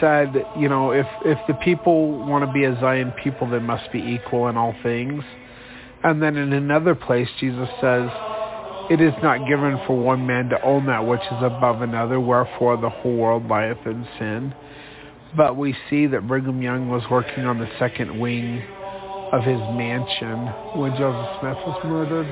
[0.00, 3.92] said, you know, if, if the people want to be a Zion people, they must
[3.92, 5.22] be equal in all things.
[6.02, 8.08] And then in another place, Jesus says,
[8.90, 12.76] it is not given for one man to own that which is above another, wherefore
[12.76, 14.54] the whole world lieth in sin.
[15.36, 18.62] But we see that Brigham Young was working on the second wing
[19.32, 22.26] of his mansion when Joseph Smith was murdered.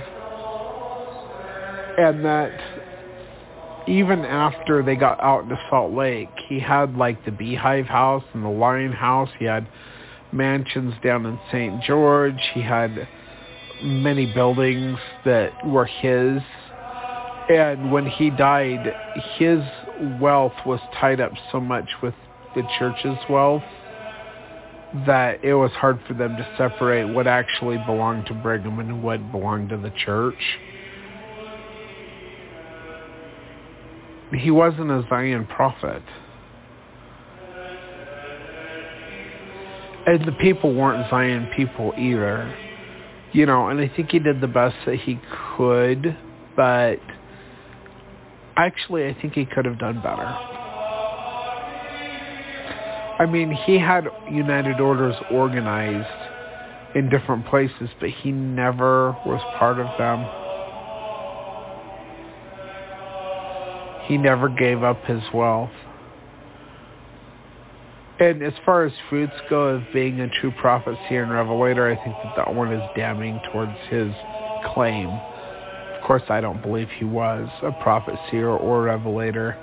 [1.99, 7.87] And that even after they got out into Salt Lake, he had like the Beehive
[7.87, 9.31] House and the Lion House.
[9.39, 9.67] He had
[10.33, 11.83] mansions down in St.
[11.83, 12.41] George.
[12.53, 13.09] He had
[13.83, 16.43] many buildings that were his.
[17.49, 18.93] And when he died,
[19.39, 19.63] his
[20.21, 22.15] wealth was tied up so much with
[22.61, 23.63] the church's wealth
[25.07, 29.31] that it was hard for them to separate what actually belonged to Brigham and what
[29.31, 30.59] belonged to the church.
[34.37, 36.03] He wasn't a Zion prophet.
[40.07, 42.55] And the people weren't Zion people either.
[43.33, 45.21] You know, and I think he did the best that he
[45.57, 46.17] could,
[46.57, 46.97] but
[48.57, 50.58] actually I think he could have done better.
[53.19, 56.07] I mean, he had United Orders organized
[56.95, 60.25] in different places, but he never was part of them.
[64.07, 65.71] He never gave up his wealth.
[68.21, 71.97] And as far as fruits go of being a true prophet, seer, and revelator, I
[72.03, 74.13] think that that one is damning towards his
[74.75, 75.09] claim.
[75.09, 79.57] Of course, I don't believe he was a prophet, seer, or revelator.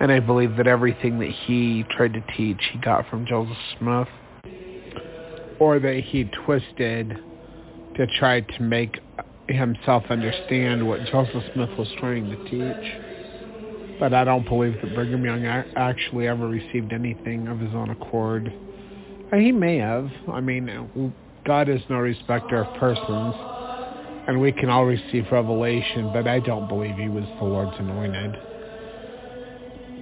[0.00, 4.08] And I believe that everything that he tried to teach he got from Joseph Smith.
[5.60, 7.16] Or that he twisted
[7.96, 8.98] to try to make
[9.48, 14.00] himself understand what Joseph Smith was trying to teach.
[14.00, 18.52] But I don't believe that Brigham Young actually ever received anything of his own accord.
[19.32, 20.10] Uh, he may have.
[20.28, 21.14] I mean,
[21.46, 23.34] God is no respecter of persons,
[24.26, 28.53] and we can all receive revelation, but I don't believe he was the Lord's anointed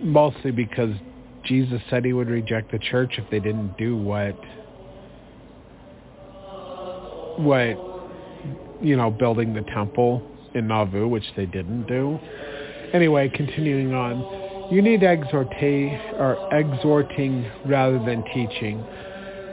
[0.03, 0.94] mostly because
[1.44, 4.36] Jesus said he would reject the church if they didn't do what
[7.38, 7.78] what
[8.82, 10.22] you know building the temple
[10.55, 12.18] in Nauvoo, which they didn't do.
[12.92, 18.84] Anyway, continuing on, you need exhorta- or exhorting rather than teaching.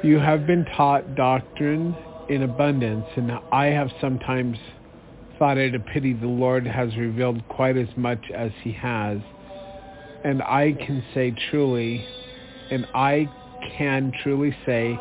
[0.04, 1.96] You have been taught doctrine
[2.30, 4.58] in abundance, and I have sometimes
[5.38, 9.20] thought it a pity the Lord has revealed quite as much as he has
[10.24, 12.06] and I can say truly,
[12.72, 13.30] and I
[13.78, 15.00] can truly say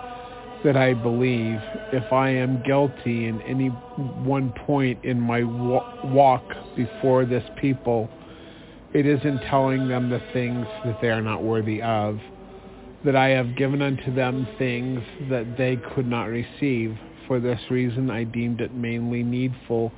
[0.64, 1.58] that I believe
[1.92, 6.44] if I am guilty in any one point in my walk
[6.76, 8.08] before this people,
[8.92, 12.18] it isn't telling them the things that they are not worthy of,
[13.04, 15.00] that I have given unto them things
[15.30, 16.96] that they could not receive.
[17.26, 19.92] For this reason I deemed it mainly needful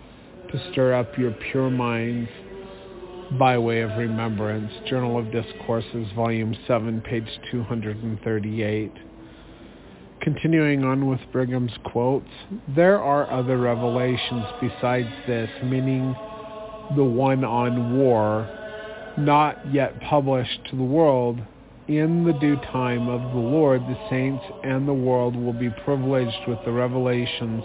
[0.50, 2.28] to stir up your pure minds
[3.38, 4.72] by way of remembrance.
[4.88, 8.92] Journal of Discourses, Volume 7, page 238.
[10.20, 12.28] Continuing on with Brigham's quotes,
[12.74, 16.14] there are other revelations besides this, meaning
[16.96, 18.48] the one on war,
[19.16, 21.38] not yet published to the world.
[21.86, 26.48] In the due time of the Lord, the saints and the world will be privileged
[26.48, 27.62] with the revelations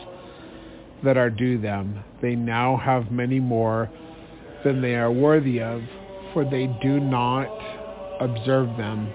[1.03, 2.03] that are due them.
[2.21, 3.89] They now have many more
[4.65, 5.81] than they are worthy of,
[6.33, 7.47] for they do not
[8.19, 9.13] observe them.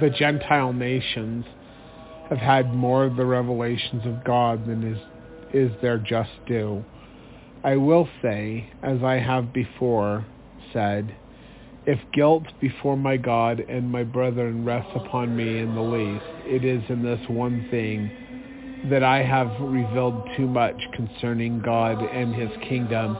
[0.00, 1.44] The Gentile nations
[2.28, 4.98] have had more of the revelations of God than is,
[5.52, 6.84] is their just due.
[7.64, 10.24] I will say, as I have before
[10.72, 11.16] said,
[11.86, 16.64] if guilt before my God and my brethren rests upon me in the least, it
[16.64, 18.10] is in this one thing
[18.90, 23.16] that I have revealed too much concerning God and his kingdom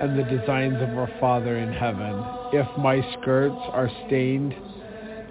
[0.00, 2.22] and the designs of our Father in heaven.
[2.52, 4.54] If my skirts are stained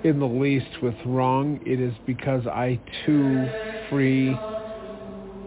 [0.03, 3.47] in the least with wrong, it is because I too
[3.89, 4.37] free,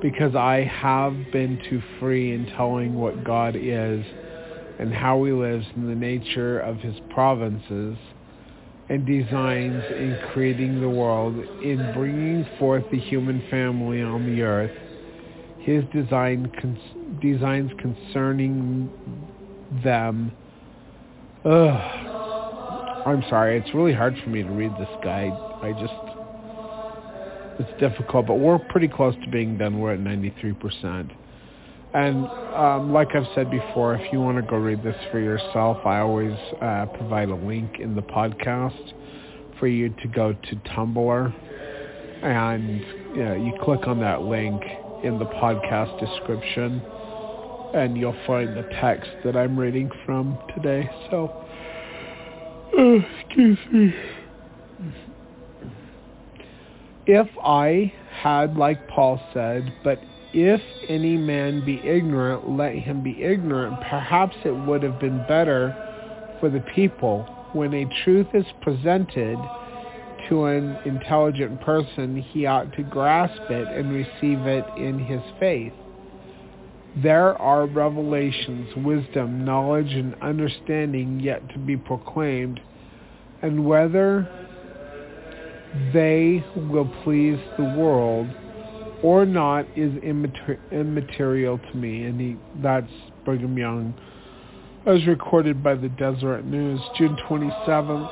[0.02, 4.04] because I have been too free in telling what God is
[4.78, 7.96] and how he lives in the nature of his provinces
[8.88, 14.70] and designs in creating the world, in bringing forth the human family on the earth,
[15.60, 16.78] his design con-
[17.20, 18.90] designs concerning
[19.82, 20.32] them.
[21.44, 22.12] Ugh.
[23.06, 25.30] I'm sorry, it's really hard for me to read this guide.
[25.62, 25.94] I just,
[27.60, 29.78] it's difficult, but we're pretty close to being done.
[29.78, 31.12] We're at 93%.
[31.94, 35.78] And um, like I've said before, if you want to go read this for yourself,
[35.86, 38.92] I always uh, provide a link in the podcast
[39.60, 41.34] for you to go to Tumblr.
[42.24, 42.80] And
[43.16, 44.60] you, know, you click on that link
[45.04, 46.82] in the podcast description
[47.76, 50.88] and you'll find the text that I'm reading from today.
[51.10, 51.28] So,
[52.78, 53.94] uh, excuse me.
[57.06, 60.00] If I had, like Paul said, but
[60.32, 63.80] if any man be ignorant, let him be ignorant.
[63.88, 65.74] Perhaps it would have been better
[66.40, 69.38] for the people when a truth is presented
[70.28, 75.72] to an intelligent person, he ought to grasp it and receive it in his faith.
[77.02, 82.58] There are revelations, wisdom, knowledge, and understanding yet to be proclaimed,
[83.42, 84.26] and whether
[85.92, 88.28] they will please the world
[89.02, 92.04] or not is immater- immaterial to me.
[92.04, 92.90] And he, that's
[93.26, 93.94] Brigham Young,
[94.86, 98.08] as recorded by the Deseret News, June 27th,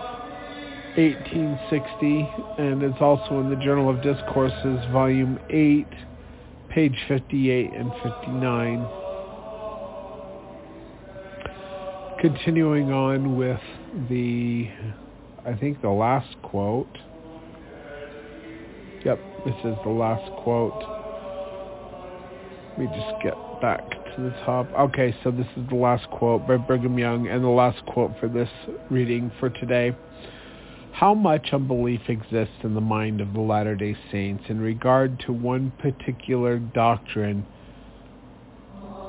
[0.97, 5.87] 1860, and it's also in the Journal of Discourses, Volume 8,
[6.75, 8.85] page 58 and 59.
[12.21, 13.61] Continuing on with
[14.11, 14.69] the,
[15.47, 16.89] I think the last quote.
[19.05, 20.83] Yep, this is the last quote.
[22.71, 24.69] Let me just get back to the top.
[24.73, 28.29] Okay, so this is the last quote by Brigham Young and the last quote for
[28.29, 28.49] this
[28.91, 29.95] reading for today.
[30.95, 35.73] How much unbelief exists in the mind of the Latter-day Saints in regard to one
[35.81, 37.45] particular doctrine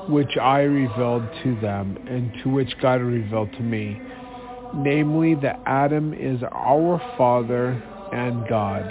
[0.08, 4.00] which I revealed to them and to which God revealed to me,
[4.74, 7.80] namely that Adam is our Father
[8.12, 8.82] and God.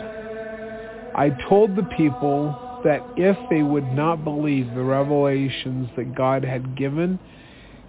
[1.16, 2.56] I told the people
[2.86, 7.20] that if they would not believe the revelations that God had given,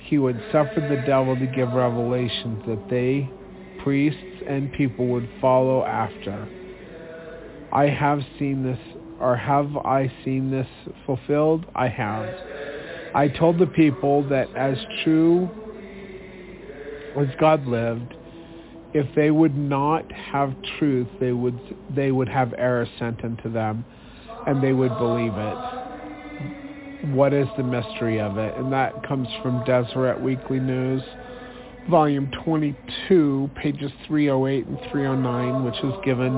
[0.09, 3.31] he would suffer the devil to give revelations that they,
[3.87, 6.49] priests, and people would follow after.
[7.73, 8.81] I have seen this,
[9.21, 10.67] or have I seen this
[11.07, 11.65] fulfilled?
[11.73, 12.29] I have.
[13.15, 15.49] I told the people that as true
[17.17, 18.13] as God lived,
[18.93, 21.61] if they would not have truth, they would
[21.95, 23.85] they would have error sent into them,
[24.49, 27.15] and they would believe it.
[27.15, 28.57] What is the mystery of it?
[28.57, 31.05] And that comes from Deseret Weekly News
[31.91, 36.33] volume 22, pages 308 and 309, which was given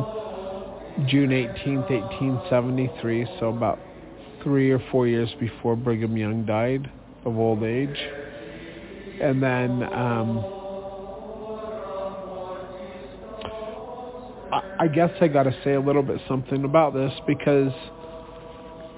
[1.09, 3.79] June 18th, 1873, so about
[4.43, 6.91] three or four years before Brigham Young died
[7.25, 7.97] of old age.
[9.21, 10.39] And then um,
[14.53, 17.73] I, I guess I got to say a little bit something about this because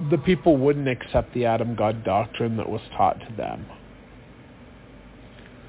[0.09, 3.65] the people wouldn't accept the Adam God doctrine that was taught to them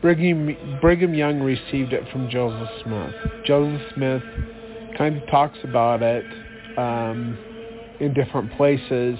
[0.02, 3.14] Brigham, Brigham Young received it from Joseph Smith.
[3.46, 4.22] Joseph Smith
[4.98, 6.24] kind of talks about it
[6.76, 7.38] um,
[8.00, 9.16] in different places,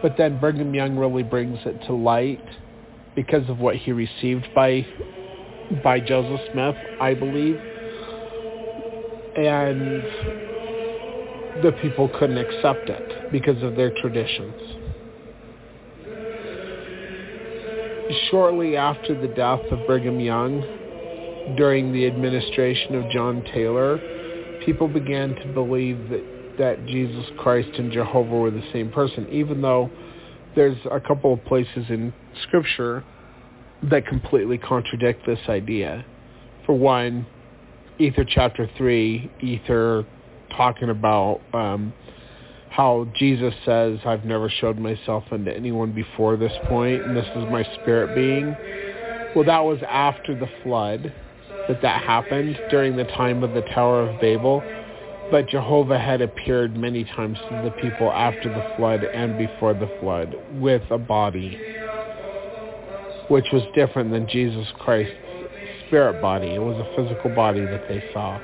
[0.00, 2.40] but then Brigham Young really brings it to light
[3.16, 4.86] because of what he received by
[5.82, 7.58] by Joseph Smith, I believe,
[9.36, 10.02] and
[11.64, 14.54] the people couldn't accept it because of their traditions.
[18.30, 20.60] Shortly after the death of Brigham Young,
[21.56, 23.98] during the administration of John Taylor,
[24.64, 29.62] people began to believe that, that Jesus Christ and Jehovah were the same person, even
[29.62, 29.90] though
[30.54, 32.12] there's a couple of places in
[32.42, 33.04] Scripture
[33.90, 36.04] that completely contradict this idea.
[36.66, 37.26] For one,
[37.98, 40.04] Ether chapter 3, Ether
[40.56, 41.92] talking about um,
[42.72, 47.44] how Jesus says, I've never showed myself unto anyone before this point, and this is
[47.50, 48.56] my spirit being.
[49.34, 51.12] Well, that was after the flood
[51.68, 54.62] that that happened during the time of the Tower of Babel.
[55.30, 59.90] But Jehovah had appeared many times to the people after the flood and before the
[60.00, 61.58] flood with a body,
[63.28, 65.14] which was different than Jesus Christ's
[65.86, 66.54] spirit body.
[66.54, 68.40] It was a physical body that they saw.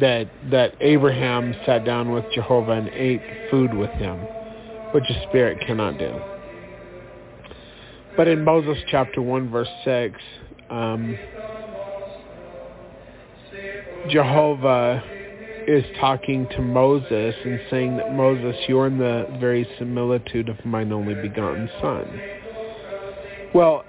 [0.00, 4.18] That that Abraham sat down with Jehovah and ate food with him,
[4.92, 6.12] which a spirit cannot do.
[8.16, 10.14] But in Moses chapter 1 verse 6,
[10.68, 11.18] um,
[14.10, 15.02] Jehovah
[15.66, 20.92] is talking to Moses and saying that Moses, you're in the very similitude of mine
[20.92, 22.20] only begotten son.
[23.54, 23.84] Well,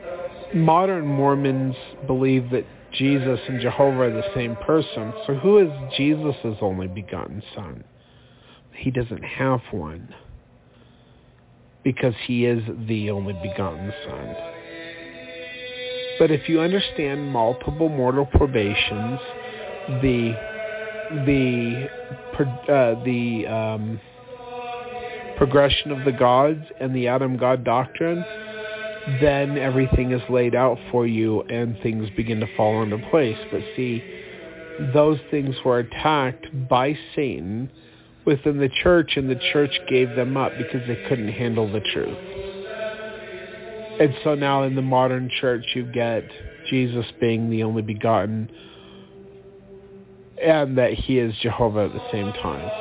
[0.53, 5.13] modern Mormons believe that Jesus and Jehovah are the same person.
[5.25, 7.83] So who is Jesus' only begotten son?
[8.75, 10.13] He doesn't have one
[11.83, 14.35] because he is the only begotten son.
[16.19, 19.19] But if you understand multiple mortal probations,
[20.01, 20.33] the
[21.25, 21.89] the
[22.69, 23.99] uh, the um,
[25.37, 28.23] progression of the gods and the Adam God doctrine,
[29.21, 33.37] then everything is laid out for you and things begin to fall into place.
[33.51, 34.03] But see,
[34.93, 37.69] those things were attacked by Satan
[38.25, 42.17] within the church and the church gave them up because they couldn't handle the truth.
[43.99, 46.23] And so now in the modern church you get
[46.69, 48.49] Jesus being the only begotten
[50.41, 52.71] and that he is Jehovah at the same time.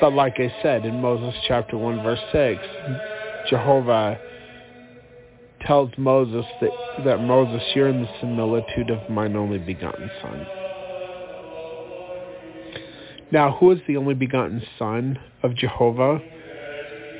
[0.00, 2.60] But like I said in Moses chapter 1 verse 6,
[3.48, 4.20] Jehovah
[5.66, 6.70] tells Moses that,
[7.04, 10.46] that Moses, you're in the similitude of mine only begotten son.
[13.32, 16.20] Now, who is the only begotten son of Jehovah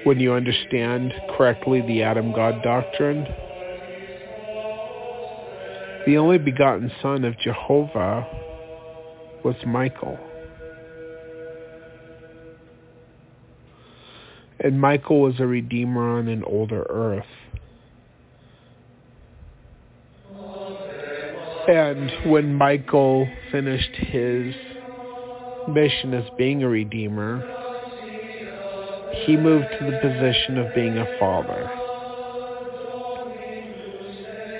[0.04, 3.26] when you understand correctly the Adam God doctrine?
[6.06, 8.26] The only begotten son of Jehovah
[9.44, 10.18] was Michael.
[14.58, 17.24] And Michael was a redeemer on an older earth.
[21.68, 24.54] And when Michael finished his
[25.68, 27.40] mission as being a redeemer,
[29.24, 31.70] he moved to the position of being a father.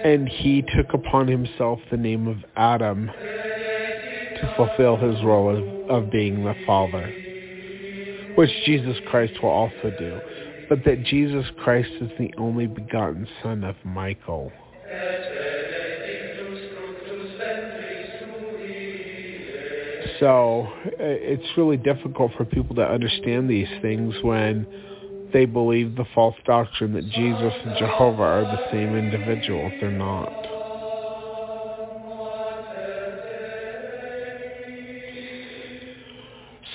[0.04, 6.10] And he took upon himself the name of Adam to fulfill his role of, of
[6.10, 7.12] being the father,
[8.36, 10.20] which Jesus Christ will also do.
[10.68, 14.52] But that Jesus Christ is the only begotten son of Michael.
[20.20, 24.66] So it's really difficult for people to understand these things when
[25.32, 29.70] they believe the false doctrine that Jesus and Jehovah are the same individual.
[29.80, 30.30] They're not.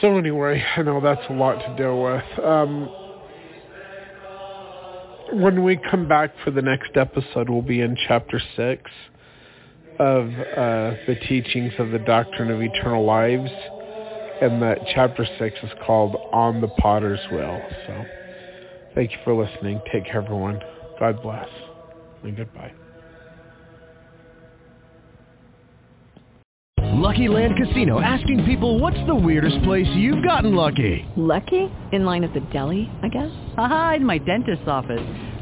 [0.01, 2.45] So anyway, I know that's a lot to deal with.
[2.45, 2.89] Um,
[5.41, 8.91] when we come back for the next episode, we'll be in chapter 6
[9.99, 13.49] of uh, the teachings of the doctrine of eternal lives.
[14.41, 17.61] And that chapter 6 is called On the Potter's Wheel.
[17.87, 18.05] So
[18.93, 19.81] thank you for listening.
[19.91, 20.59] Take care, everyone.
[20.99, 21.47] God bless.
[22.23, 22.73] And goodbye.
[27.05, 31.07] Lucky Land Casino asking people what's the weirdest place you've gotten lucky?
[31.15, 31.71] Lucky?
[31.91, 33.29] In line at the deli, I guess?
[33.57, 35.34] Aha, in my dentist's office.